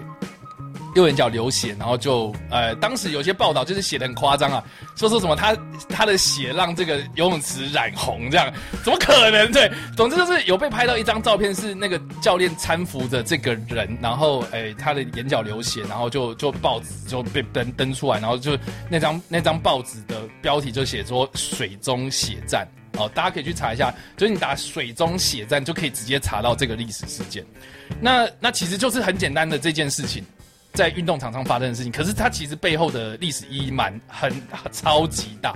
[0.94, 4.62] 右眼角流血，然后就呃，当时有些报道就是写的很夸张啊，
[4.96, 5.56] 说说什么他
[5.88, 8.52] 他的血让这个游泳池染红这样，
[8.84, 9.50] 怎么可能？
[9.52, 18.56] 对，总之就是有被拍到一张照片，是那个教练搀扶着这个人，然后诶、他的眼角流血，然后就就报纸就被登登出来，然后就
[18.90, 22.66] 那张那张报纸的标题就写说水中血战。
[22.98, 27.42] 哦，大家可以去查一下，就是你打水中血战就可以直接查到这个历史事件。
[28.02, 30.22] 那那其实就是很简单的这件事情，
[30.72, 34.32] 在运动场上发生的事情，可是它其实背后的历史意义蛮很
[34.72, 35.54] 超级大。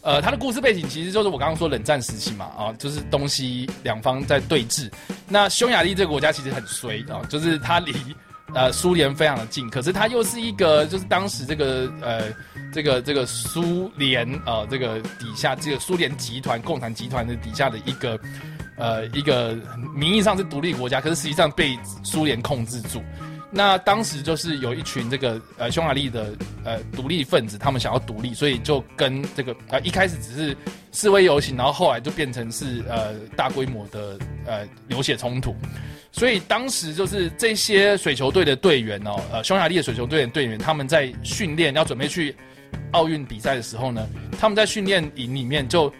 [0.00, 4.90] 呃，它的故事背景其实就是我刚刚说冷战时期嘛，啊，就是东西两方在对峙。
[5.28, 7.94] 那匈牙利这个国家其实很衰啊，就是它离
[8.52, 12.22] 呃苏联非常的近，可是它又是一个就是当时这个呃
[12.72, 18.18] 这个这个苏联呃这个底下这个苏联集团共产集团的底下的一个
[18.76, 19.56] 呃一个
[19.94, 23.00] 名义上是独立国家，可是实际上被苏联控制住。
[23.54, 26.34] 那当时就是有一群这个呃匈牙利的
[26.64, 30.56] 呃独立分子，他们想要独立，所以就跟这个呃一开始只是
[30.90, 35.54] 示威游行，然后后来就变成是呃大规模的呃流血冲突。
[36.10, 42.34] 所以当时就是这些水球队的队员哦，呃匈牙利的水球队的队员，他们在训练要准备去
[42.92, 44.08] 奥运比赛的时候呢，
[44.40, 45.92] 他们在训练营里面就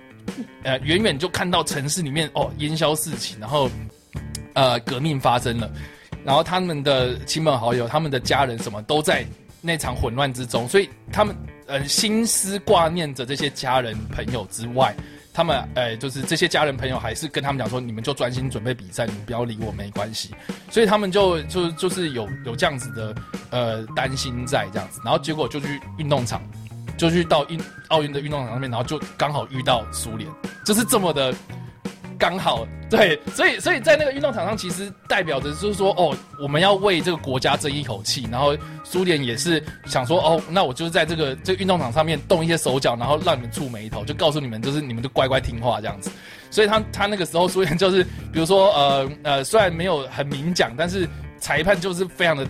[0.63, 3.71] 呃远远就看到城市里面哦烟消四起，然后
[4.55, 5.71] 呃革命发生了。
[6.25, 9.27] 然后他们的亲朋好友、他们的家人什么都在
[9.61, 11.35] 那场混乱之中，所以他们
[11.67, 14.95] 呃心思挂念着这些家人朋友之外，
[15.33, 20.31] 他们呃就是这些家人朋友还是跟他们讲说，你们就专心准备比赛，你们不要理我，没关系。
[20.71, 23.15] 所以他们就就就是有有这样子的
[23.51, 26.43] 呃担心在这样子，然后结果就去运动场，
[26.97, 30.31] 就去到运奥运的运动场上面，然后就刚好遇到苏联，
[30.65, 31.35] 就是这么的。
[32.23, 38.29] 刚好对，所以所以在那个运动场上，其实代表着就是说，哦，我们要为这个国家争一口气。
[38.31, 46.13] 然后苏联也是想说，哦，那我就是在这个这个运动场上面动一些手脚，然后让你们蹙眉头，就告诉你们，就是你们就乖乖听话这样子。
[46.49, 51.09] 所以他他那个时候苏联就是，比如说呃呃，虽然没有很明讲，但是
[51.41, 52.47] 裁判就是非常的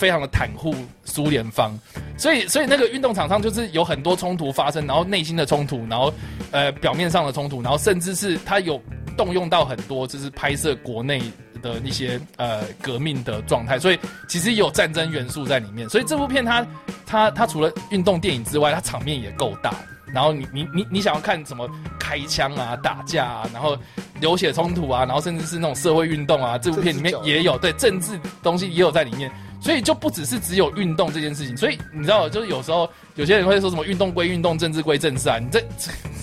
[0.00, 0.74] 非常的袒护
[1.04, 1.78] 苏联方。
[2.16, 6.12] 所以所以那个运动场上就是有很多冲突发生，然后内心的冲突，然后。
[6.52, 8.82] 呃，表面上的冲突，然后甚至是他有
[9.16, 11.22] 动用到很多，就是拍摄国内
[11.62, 13.98] 的那些呃革命的状态，所以
[14.28, 15.88] 其实有战争元素在里面。
[15.88, 16.66] 所以这部片它
[17.06, 19.72] 它它除了运动电影之外，它场面也够大。
[20.12, 23.76] 然后你你你你想要看什么开枪啊、打架啊，然后
[24.20, 29.30] 流血冲突啊，然后甚至是那种社会运动啊，这部片里面也有对政治东西也有在里面。
[29.62, 31.54] 所以就不只是只有运动这件事情。
[31.54, 35.62] 所以你知道，就是有时候有些人会说什么运动归运动，政治归政治啊，你这。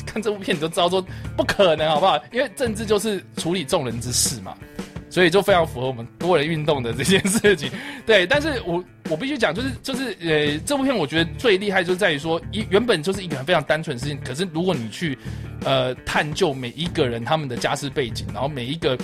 [0.07, 2.17] 看这部片你就知道说不可能好不好？
[2.31, 4.55] 因为政治就是处理众人之事嘛，
[5.09, 7.69] 所以就非常符合我们多人运动的这件事情。
[8.05, 15.17] 对，但是我我必须讲，就是就是呃，这部片我觉得最厉害就在于说，一原本就是一个非常单纯的事情，可是如果你去
[15.63, 18.97] 呃探究每一个人他们的家世背景，然后每一个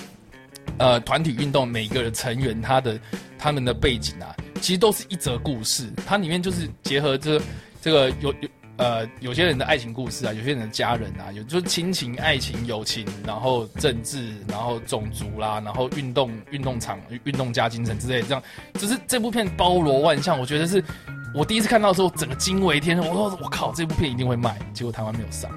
[0.78, 2.98] 呃团体运动每一个成员他的
[3.38, 7.40] 他们的背景啊，其实都是一则故事，它里面就是结合这
[7.80, 8.48] 这个有有。
[8.76, 18.42] 呃，有些人的爱情故事啊，有些人的家人啊，有就是亲情、爱情、友情，然后政治，然后种族啦，然后运动、运动场、运动家精神之类，这样，
[18.74, 20.36] 就是这部片包罗万象。
[20.36, 20.82] 我觉得是
[21.32, 23.06] 我第一次看到的时候，整个惊为天人。
[23.06, 25.48] 我说我靠，这部片一定会卖，结果台湾没有上，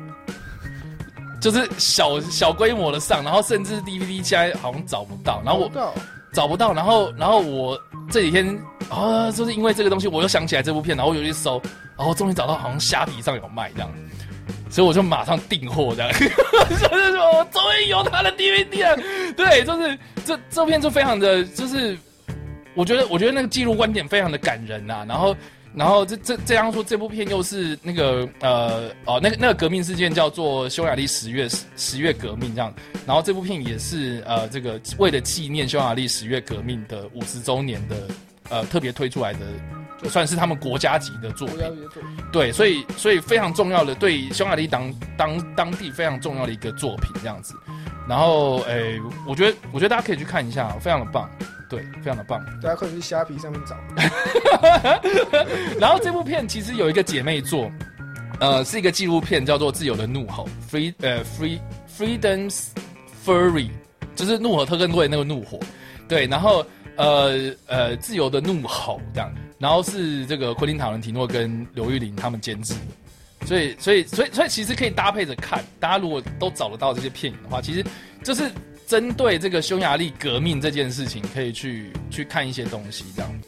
[1.42, 5.94] 就是小小规模的上，然后甚至 DVD 现在好像找不到，然后我
[6.34, 7.76] 找不到，然后然后我
[8.12, 8.48] 这几天
[8.92, 11.60] 啊，就是因为这个东西，我又想起来这部片，然后我就去搜。
[11.98, 13.92] 然后终于找到，好像虾皮上有卖这样，
[14.70, 16.12] 所以我就马上订货这样。
[16.14, 19.02] 就是说，终于有他的 DVD 了。
[19.36, 21.98] 对，就是这这片就非常的，就是
[22.76, 25.06] 我觉得，我觉得那个记录观点非常的感人呐。
[25.08, 25.36] 然后，
[25.74, 32.72] 然后这这这样说，这部片又是那个呃哦，那个那个革命事件叫做匈牙利十月十月革命这样。
[33.08, 37.96] 然后这部片也是呃这个为了纪念匈牙利十月革命的五十周年的
[38.50, 39.40] 呃特别推出来的。
[40.04, 41.58] 算是他们国家级的作品，
[42.32, 47.56] 对，所以所以非常重要的，对匈牙利当当当地非常重要的一个作品这样子。
[48.08, 51.30] 然后，诶，我觉得我觉得大家可以去看一下，非常的棒，
[51.70, 52.42] 对，非常的棒。
[52.62, 53.76] 大家可以去虾皮上面找。
[55.78, 57.70] 然后这部片其实有一个姐妹作，
[58.40, 61.60] 呃，是一个纪录片，叫做《自由的怒吼》（Free 呃 Free
[61.98, 62.68] Freedom's
[63.26, 63.70] Fury），
[64.16, 65.60] 就是怒火特工队那个怒火。
[66.08, 69.30] 对，然后呃呃，自由的怒吼这样。
[69.60, 72.76] 然后是这个昆汀塔伦提诺跟刘玉玲他们监制，
[73.44, 75.64] 所以所以所以所以其实可以搭配着看。
[75.80, 77.84] 大家如果都找得到这些片影的话，其实
[78.24, 78.52] 就是
[78.86, 83.40] 针对这个匈牙利革命这件事情，可以去去看一些东西这样。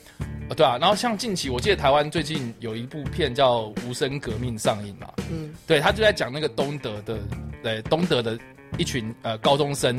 [0.49, 0.80] 呃，对啊。
[0.80, 7.20] 然后像近期，我记得台湾最近有一部片叫《无声革命》上映嘛，嗯，对他就在讲那个东德的，
[7.62, 8.36] 对东德的
[8.80, 9.95] 一群呃高中生，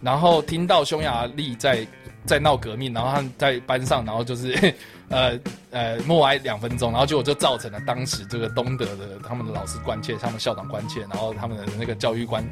[0.00, 1.86] 然后听到匈牙利在
[2.26, 4.74] 在闹革命，然后他们在班上，然后就是。
[5.10, 5.38] 呃
[5.70, 12.44] 呃，默哀两分钟，然后结果就造成了当时这个东德的他们的老师关切，他们校长关切，然后他们的那个教育官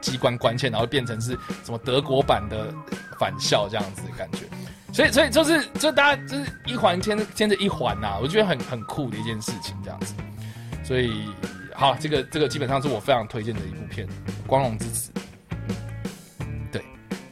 [0.00, 1.30] 机关关切，然后变成是
[1.64, 2.72] 什么德国版的
[3.18, 4.40] 返校这样子的感觉。
[4.92, 10.14] 所以所以就是就大家就是一环牵着牵着一环呐，我觉得很很酷的一件事情这样子。
[10.84, 11.30] 所以
[11.74, 14.06] 好，这个这个基本上是我非常推荐的一部片，
[14.46, 15.10] 《光荣之子》。
[16.70, 16.82] 对，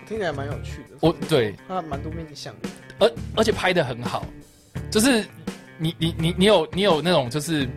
[0.06, 0.96] 听起来蛮有趣的。
[1.00, 2.68] 我对它蛮多面向的。
[2.98, 4.24] 而而且拍的很好，
[4.90, 5.24] 就是
[5.78, 7.68] 你你你你有你有那种就是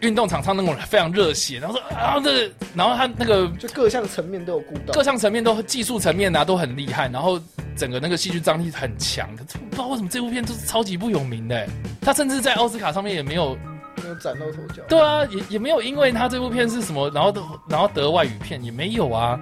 [0.00, 7.40] 运动场上那种非常热血，然后说啊这个，然后他那个就各项层面都有顾到，各项层面都技术层面啊都很厉害，然后
[7.76, 9.34] 整个那个戏剧张力很强。
[9.34, 11.66] 可是不知道为什么这部片就是超级不有名的，
[12.02, 13.56] 他甚至在奥斯卡上面也没有
[14.02, 14.82] 没有崭露头角。
[14.88, 17.32] 对啊，也也没有因为他这部片是什么，然后
[17.68, 19.40] 然后得外语片也没有啊。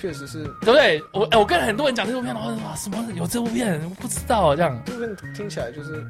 [0.00, 1.02] 确实是，对不对？
[1.12, 4.80] 我哎，我跟很多人讲这部片，然后说什么有这部片，我不知道这样。
[4.86, 6.04] 这部片听起来就是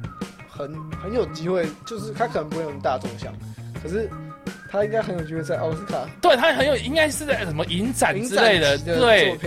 [0.49, 3.33] 很很有机会，就是他可能不会有大众向，
[3.83, 4.09] 可是
[4.71, 6.07] 他应该很有机会在奥斯卡。
[6.21, 8.77] 对他很有，应该是在什么影展之类的。
[8.77, 9.37] 对。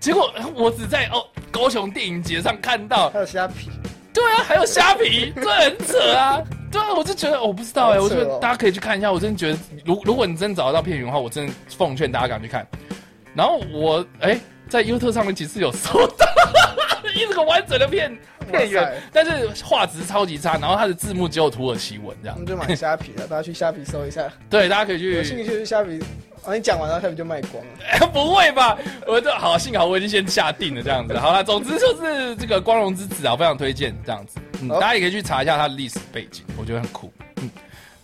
[0.00, 3.10] 结果我只在哦高雄电影节上看到。
[3.10, 3.70] 还有虾皮。
[4.12, 6.42] 对啊，还有虾皮， 这很扯啊。
[6.70, 9.10] 对啊，我就觉得我不知道哎，我觉得大家可以去看一下。
[9.10, 12.66] 我真的觉得，如如果你真的找得到片源的话，我真的奉劝大家赶快去看。
[13.34, 16.26] 然后我哎，在 YouTube 上面其实有搜到
[17.14, 18.16] 一个完整的片
[18.50, 22.36] 片源，但是画质超级差，然后它的字幕只有土耳其文这样。
[22.38, 24.28] 那就买虾皮了，大家去虾皮搜一下。
[24.48, 25.16] 对，大家可以去。
[25.16, 26.00] 有兴趣去虾皮，
[26.44, 28.06] 啊，你讲完了，虾皮就卖光了。
[28.12, 28.78] 不会吧？
[29.06, 31.16] 我这好，幸好我已经先下定了这样子。
[31.18, 34.38] 好了，总之就是这个《光荣之子》啊，非常推荐这样子。
[34.62, 37.12] 嗯，大家也可以去查一下它的历史背景，我觉得很酷。
[37.36, 37.50] 嗯。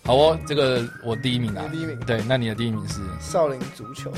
[0.05, 1.99] 好哦，这个我第一名啊，第一名。
[2.01, 4.11] 对，那你的第一名是少林足球，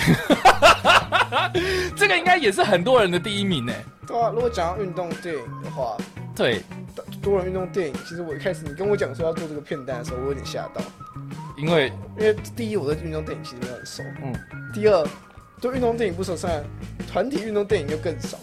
[1.96, 3.74] 这个应该也是很多人的第一名呢。
[4.06, 5.96] 对啊，如果讲到运动电影的话，
[6.36, 6.62] 对，
[7.22, 10.82] 多人运动电影，其实我一开始你跟我讲说要做这个片单的时候，我有点吓到，
[11.58, 14.36] 因为因为第一我对运动电影其实没有很熟，嗯，
[14.74, 15.08] 第二
[15.62, 16.62] 对运动电影不熟，算
[17.10, 18.38] 团体运动电影又更少。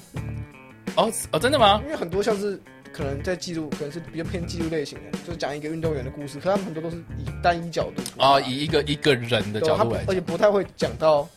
[0.97, 1.78] 哦哦，真的吗？
[1.84, 2.59] 因为很多像是。
[2.97, 6.38] 可能在记录，可能是比较偏记录类型的，就是讲一个运动员的故事。
[6.38, 11.28] 可他们很多都是以单一角度啊，以一个一个人的角度来，而且不太会讲到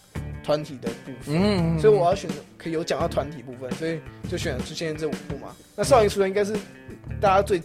[0.43, 1.36] 团体的部分。
[1.36, 3.99] 嗯，所以我要选择可以有讲到团体部分，所以
[4.30, 5.47] 就选了出现这五部嘛。
[5.76, 6.53] 那少林足球应该是
[7.20, 7.60] 大家最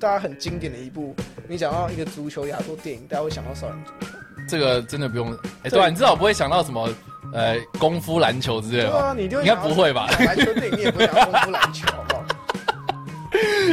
[0.00, 1.14] 大家很经典的一部。
[1.46, 4.16] 你讲到一个足球亚洲电影，大家会想到少林足球。
[4.48, 5.30] 这个真的不用，
[5.62, 6.88] 哎，对，你至少不会想到什么
[7.34, 8.90] 呃功夫篮球之类的。
[8.90, 10.08] 对啊，你就应该不会吧？
[10.20, 11.86] 篮球电影你也不会想功夫篮球？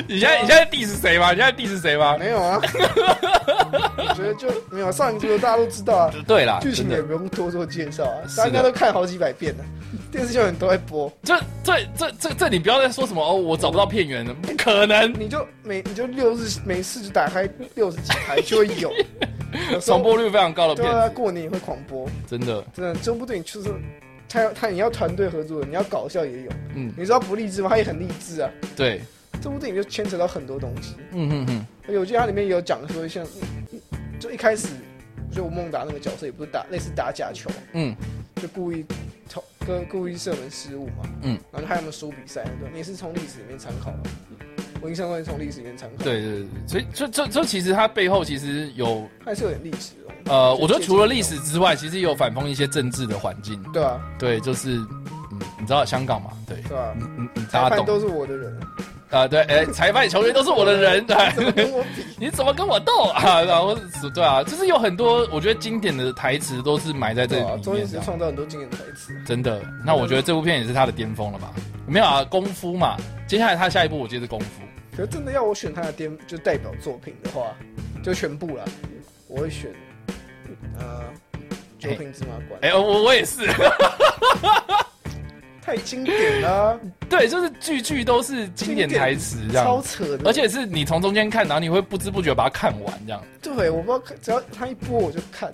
[0.07, 1.31] 你现在你现在 diss 谁吗？
[1.31, 2.17] 你现在 diss 谁吗？
[2.17, 2.59] 没有啊，
[3.97, 6.13] 我觉得就没有上一部大家都知道啊。
[6.27, 9.63] 对啦，剧情也不用多做介绍啊，大家都看好几百遍了，
[10.11, 11.11] 电视上都在播。
[11.23, 15.11] 这这这这这，你不要再说什么哦，我找不到片源了，不可能。
[15.19, 18.91] 你就每你就六日每次就打开六十几台就会有，
[19.81, 20.91] 重播率非常高的片。
[20.91, 23.69] 对过年也会狂播，真的真的，这部电影就是
[24.29, 27.69] 他他你要团队合作，你要搞笑也有，嗯，你知道不励志吗？
[27.69, 29.01] 他也很励志啊，对。
[29.43, 33.25] 这部电影就牵扯到很多东西，嗯嗯嗯，我记得它里面有讲说，像
[34.17, 34.69] 就一开始，
[35.33, 37.93] 就吴孟达那个角色也不是打类似打假球，嗯，
[38.37, 38.85] 就故意
[39.29, 44.09] 投跟故意射门失误嘛，嗯，然后他有没有输比赛那段，也是从历史里面参考的，
[44.79, 54.77] 我印象中是从历史里面参考，对对对，所以这这这其实它背后其实有还是有点历史哦，呃，我觉得除了历史之外，其实也有反讽一些政治的环境，对啊，对，就是
[55.33, 58.57] 嗯，你知道香港嘛，对，对啊，你你你大家懂，都是我的人。
[59.13, 61.15] 啊，对，哎，裁判、球员都是我的人，对，
[62.19, 63.41] 你怎么跟我斗啊？
[63.45, 63.77] 然后，
[64.13, 69.61] 对啊，就是有很多我觉得经典的台词都是埋在这里面，终于是创造很多经典台词，真的。
[69.85, 71.53] 那我觉得这部片也是他的巅峰了吧？
[71.85, 72.97] 没有啊，功夫嘛，
[73.27, 74.47] 接下来他下一部我接是功夫。
[74.95, 77.53] 可是真的要我选他的巅，就代表作品的话，
[78.03, 78.65] 就全部了，
[79.27, 79.71] 我会选，
[80.79, 81.03] 呃，
[81.77, 82.59] 九品芝麻官。
[82.61, 83.41] 哎，我我也是。
[85.63, 86.77] 太经典了，
[87.09, 89.65] 对，就是句句都是经典台词，这样。
[89.65, 93.23] 超扯的，而且是你从中间看，然后你会不知不觉把它看完，这样。
[93.41, 95.51] 对，我不知道，只要他一播我就看。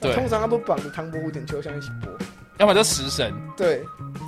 [0.00, 2.10] 对，通常他都绑着《唐伯虎点秋香》一起播，
[2.58, 3.80] 要么就《食神》，对，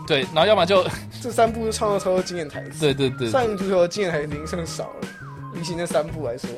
[0.07, 0.87] 对，然后要么就
[1.21, 2.81] 这三部就创造超多经典台词。
[2.81, 5.09] 对对对，少林足球的经典台词零剩少了，
[5.53, 6.49] 比起那三部来说，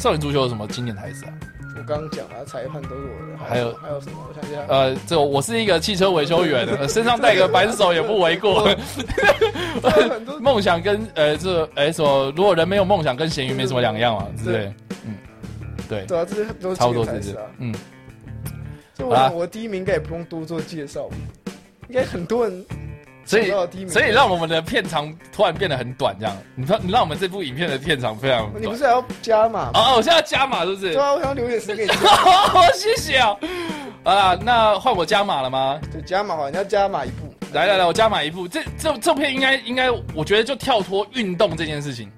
[0.00, 1.32] 少林足球有什么经典台词啊？
[1.84, 3.44] 我刚刚讲了，裁判都是我的。
[3.44, 4.16] 还有还有什么？
[4.26, 4.64] 我想一下。
[4.68, 8.66] 呃，这我是一个汽车维修员，身上带个扳手也不为过。
[10.40, 14.74] 梦想跟呃这哎说，如果人没有梦想，跟咸鱼没什么两样嘛，对不对？
[15.04, 15.18] 嗯，
[15.86, 16.06] 对。
[16.06, 17.42] 对啊，这些都是差不多这啊。
[17.58, 17.74] 嗯。
[18.94, 21.10] 就我我第一名应该也不用多做介绍，
[21.88, 22.64] 应该很多人。
[23.24, 26.36] 所以，所以让我们的片长突然变得很短，这样。
[26.54, 28.50] 你说，你让我们这部影片的片长非常……
[28.60, 29.70] 你不是还要加码吗？
[29.74, 30.92] 哦，我现在要加码，是不是？
[30.92, 31.92] 对啊，我想留点时间给你。
[32.76, 33.36] 谢谢啊！
[34.04, 35.80] 啊，那换我加码了吗？
[35.90, 37.34] 对，加码好，你要加码一步。
[37.52, 38.46] 来来来，我加码一步。
[38.46, 42.10] 这这这片应该应该，我觉得就跳脱运动这件事情。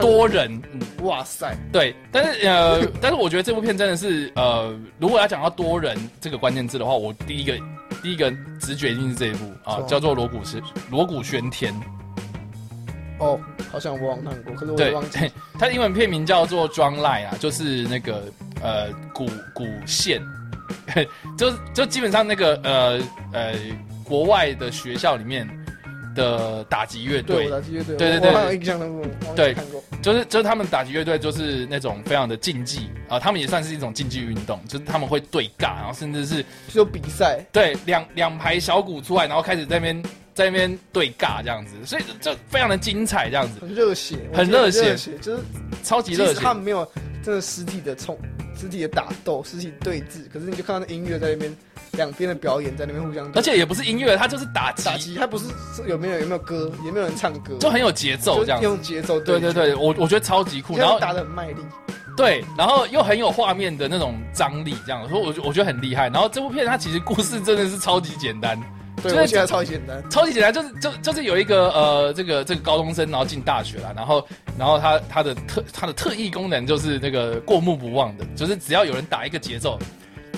[0.00, 0.62] 多人，
[1.02, 7.52] 哇塞，对，但是呃，但是我觉得这部片真的是呃，如果要讲到多人这个关键字的话，我第一个
[8.02, 8.30] 第一个
[8.60, 11.72] 直觉一定是这一部啊，叫做《锣鼓是锣鼓喧天》。
[13.18, 13.38] 哦，
[13.70, 15.30] 好像我忘看过，可是我对忘记。
[15.58, 18.24] 它的英文片名叫做《Drum Line》啊，就是那个
[18.60, 20.20] 呃鼓鼓线，
[21.38, 23.00] 就就基本上那个呃
[23.32, 23.54] 呃
[24.02, 25.48] 国外的学校里面
[26.14, 27.46] 的打击乐，队。
[27.46, 29.82] 我，打击乐队，对对对我我好像有印象中，我忘记对看过。
[30.00, 40.02] 就是就是他们打击乐队就是那种非常的竞技啊、他们也算是一种竞技运动，就是他们会对尬，然后甚至是就比赛，对两两排小鼓出来，然后开始在那边
[40.34, 45.42] 在那边对尬这样子，所以就非常的精彩这样子，很热血，很热血，就是
[45.82, 46.40] 超级热血。
[46.40, 46.54] 他。
[46.54, 46.90] 们没有
[47.22, 48.18] 真的实体的冲、
[48.58, 51.54] 实体的打斗、实体对峙，可是你就看到那音乐在那边
[51.92, 58.62] 两边的表演在那边互相而且也不是音乐，它就是打击，打击，它不是是有没有有没有歌，也没有人唱歌，就很有节奏这样。
[58.62, 59.38] 用节奏，对。
[59.38, 61.62] 对对，我我觉得超级酷，然后打的很卖力，
[62.16, 66.08] 对，然后又很有画面的那种张力，这样，所以我觉我觉得很厉害。
[66.08, 68.58] 然后这部片它其实故事真的是超级简单，
[69.02, 74.26] 对，就是我觉得超级简单，超级简单，就是就就是有一个呃这个这个高中生，然后进大学了，然后
[74.58, 79.78] 然后他他的特他的特异功能就是那个过目不忘的，就是只要有人打一个节奏，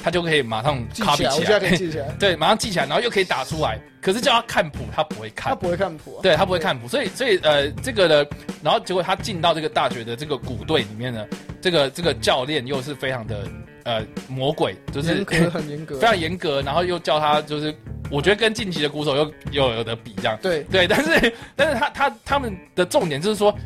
[0.05, 3.81] 他就可以马上记起来，copy 起我现在可以来，记起来， 对，马上记起来，然后又可以打出来。
[4.03, 8.31] 可是叫他看谱，他不会看他，不会看谱啊，对他不会看谱，所以所以呃这个呢，
[8.63, 11.27] 然后结果他进到这个大学的这个鼓队里面呢，
[11.63, 13.49] 这个这个教练又是非常的
[13.85, 17.75] 呃魔鬼，就是严格 很严格非，常严格，然后又叫他就是
[18.11, 20.39] 我觉得跟晋级的鼓手又又有得比这样。
[20.43, 23.57] 对，对，但是但是他他他们的重点就是说，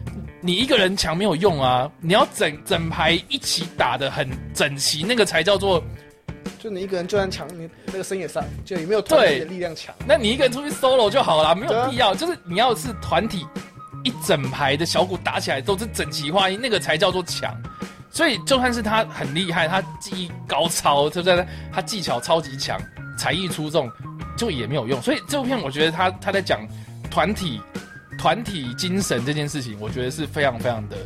[0.41, 5.83] 你一个人强没有用啊，你要整整排一起打的很整齐，那个才叫做。
[6.59, 12.15] 就你一个人就算强，你那个声也上，就也没有团体的力量强，那你一个人出去 solo 就好了，没有必要。
[12.15, 13.47] 就是你要是团体
[14.05, 17.55] 一整排的小鼓打起来都是整齐划一，那个才叫做强。
[18.11, 21.47] 所以就算是他很厉害，他技艺高超，对不对？
[21.73, 22.81] 他技巧超级强，
[23.17, 23.89] 才艺出众，
[24.37, 25.01] 就也没有用。
[25.03, 26.67] 所以这部片我觉得他他在讲
[27.11, 27.61] 团体
[28.19, 30.97] 团体精神这件事情，我觉得是非常非常的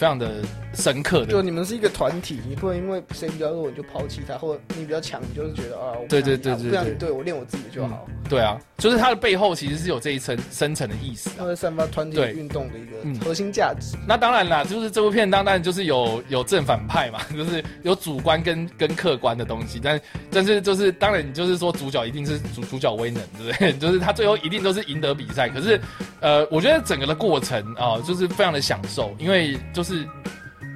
[0.00, 0.42] 非常的
[0.72, 1.26] 深刻的。
[1.26, 8.08] 就你们是一个团体，你不能因为谁比较弱你就抛弃他，或者你比较强，你就是觉得啊，我对对对对不想你对我练我自己就好。
[8.30, 11.34] 对啊，就是他的背后其实是有这一层深层的意思啊。
[11.40, 13.94] 它会散发团体运动的一嗯个核心价值。
[14.08, 23.72] 那当然啦，就是这部片当然就是有有正反派嘛， 就是有主观跟跟客观的东西，但但是就是当然你就是说主角一定是主主角威能，对不对？
[23.78, 25.48] 就是他最后一定都是赢得比赛。
[25.48, 25.78] 可是
[26.20, 29.89] 呃，我觉得整个的过程啊、就是非常的享受，因为就是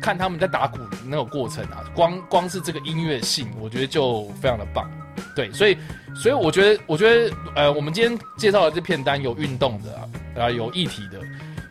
[0.00, 4.90] 看他们在打鼓的那个过程啊，光光是这个音乐性，我觉得就非常的棒。
[5.34, 5.76] 对，所以
[6.14, 11.20] 所以我觉得我觉得呃，我们今天介绍的这片单有运动的啊，啊有议题的。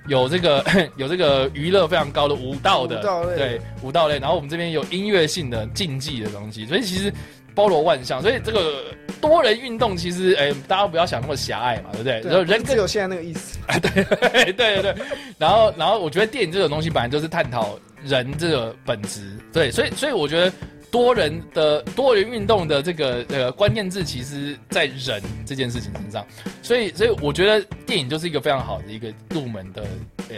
[0.08, 0.62] 有这个
[0.98, 7.10] 有这个娱乐非常高的舞蹈的，舞蹈类对舞蹈类，然后我们这边有音乐性的竞技的东西，所以其实
[7.56, 8.84] 包罗万象，所以这个
[9.22, 12.22] 多人运动其实，哎、大家不要想那么狭隘嘛，对不对？
[12.22, 13.60] 然后人人只有现在那个意思。
[13.80, 14.96] 对对对，
[15.38, 20.52] 然后然后我觉得电影这种东西本来就是探讨人这个本质，对，所以所以我觉得
[20.94, 26.24] 多人的多人运动的这个呃关键字，其实在人这件事情身上，
[26.62, 29.84] 所以所以我觉得电影就是一个非常好的一个入门的
[30.30, 30.36] 呃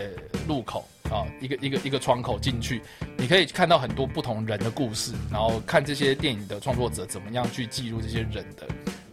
[0.47, 2.82] 入口啊，一个一个一个窗口进去，
[3.18, 8.66] 你可以看到很多不同人的故事，然后看这些电影的创作者怎么样去记录这些人的。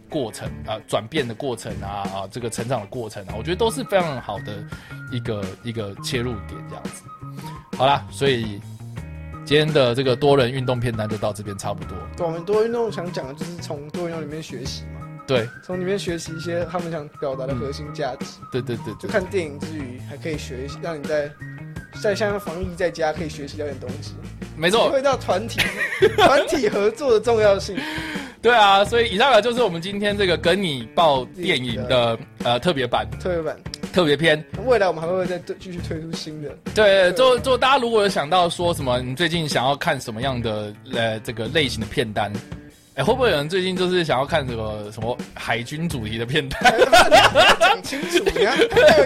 [0.09, 4.63] 过程啊，转变的过程啊啊，这个成长的过程啊，我觉得都是非常好的
[5.11, 7.03] 一个一个切入点，这样子。
[7.75, 8.61] 好啦，所以
[9.45, 11.97] 今天的这个多人运动片单就到这边差不多。
[12.15, 15.47] 对，我们多运动想讲的就是从多运动里面学习嘛，对。
[15.63, 18.25] 从里面学习一些他们想表达的核心价值。
[18.51, 21.29] 对对对对，就看电影之余，还可以学习，让你在
[22.01, 24.13] 在像防疫在家可以学习到点东西，
[24.55, 25.59] 没错，体会到团体
[26.15, 27.77] 团体合作的重要性。
[28.41, 33.07] 对啊，所以以上呢就是我们今天这个跟你报电影的呃特别版。
[33.19, 33.57] 特别版，
[33.93, 34.43] 特别篇。
[34.65, 36.49] 未来我们还会再对继续推出新的。
[36.73, 42.33] 对，就就大家如果有想到说什么，你最近想要看什么样的呃这个类型的片单，
[42.95, 46.73] 哎，会不会有人最近就是想要看这个什么海军主题的片单？
[47.59, 48.57] 讲清楚，你看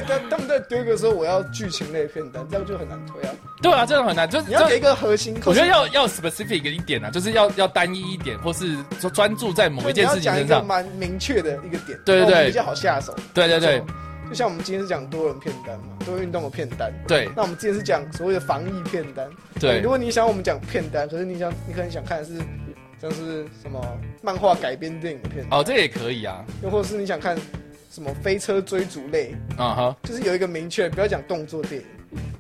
[0.08, 3.36] 他他们在丢一个说我要剧情类片单，这样就很难推啊。
[3.62, 10.66] 对啊，这种很难，就是你要给一个核心，我觉得要要 specific 一点啊，就是要要单一一点，或是说专注在某一件事情身上。
[10.66, 13.14] 蛮明确的一个点，对对对比较好下手。
[13.34, 13.82] 对对对
[14.30, 16.91] 就像我们今天是讲多人片单嘛，多人运动的片单。
[17.08, 17.30] 对。
[17.36, 19.30] 那我们今天是讲所谓的防疫片单。
[19.60, 19.80] 对。
[19.80, 22.34] 如果你想我们讲片单，可是你想你可能想看的是
[23.02, 23.80] 像是什么
[24.22, 27.38] 漫画改编电影的片单，哦，这也可以啊，又或者是你想看
[27.91, 31.88] 什么飞车追逐类，啊哈，就是有一个明确，不要讲动作电影，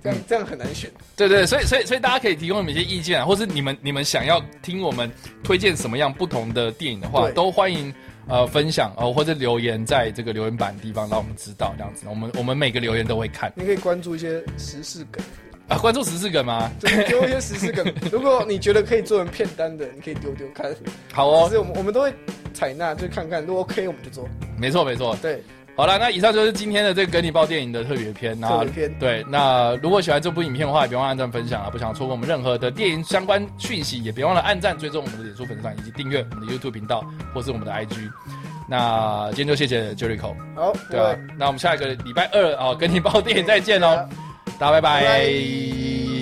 [0.03, 0.89] 这样、这样很难选。
[1.15, 5.11] 对对，所以所以所以大家可以提供你们一些意见啊，或是你们你们想要听我们
[5.43, 7.33] 推荐什么样不同的电影的话，对。
[7.33, 7.93] 都欢迎
[8.27, 12.05] 呃分享哦，或者留言在这个留言板地方，让我们知道这样子。
[12.09, 13.51] 我们我们每个留言都会看。
[13.55, 15.23] 你可以关注一些时事梗
[15.67, 16.71] 啊，关注时事梗吗？
[17.07, 17.85] 丢一些时事梗。
[18.11, 20.73] 如果你觉得可以做成片单的，你可以丢丢看。
[21.11, 22.13] 好哦，是我们我们都会
[22.53, 24.27] 采纳，就看看，如果 OK 我们就做。
[24.57, 25.43] 没错没错，对。
[25.77, 28.35] 好了，那以上就是今天的这个跟你报电影的特别篇。
[28.41, 28.91] 特别篇。
[28.97, 31.69] 对，那如果喜欢这部影片的话，也别忘了按赞分享啊！
[31.69, 38.09] 不想错过我们任何的电影相关讯息，也别忘了按赞、追踪我们的脸书粉丝团以及订阅我们的 YouTube 频道或是我们的 IG。
[38.67, 40.33] 那今天就谢谢 Jericho。
[40.55, 43.95] 好，对啊，那我们下一个礼拜二啊，跟你报电影再见喽，
[44.57, 46.16] 大家拜拜。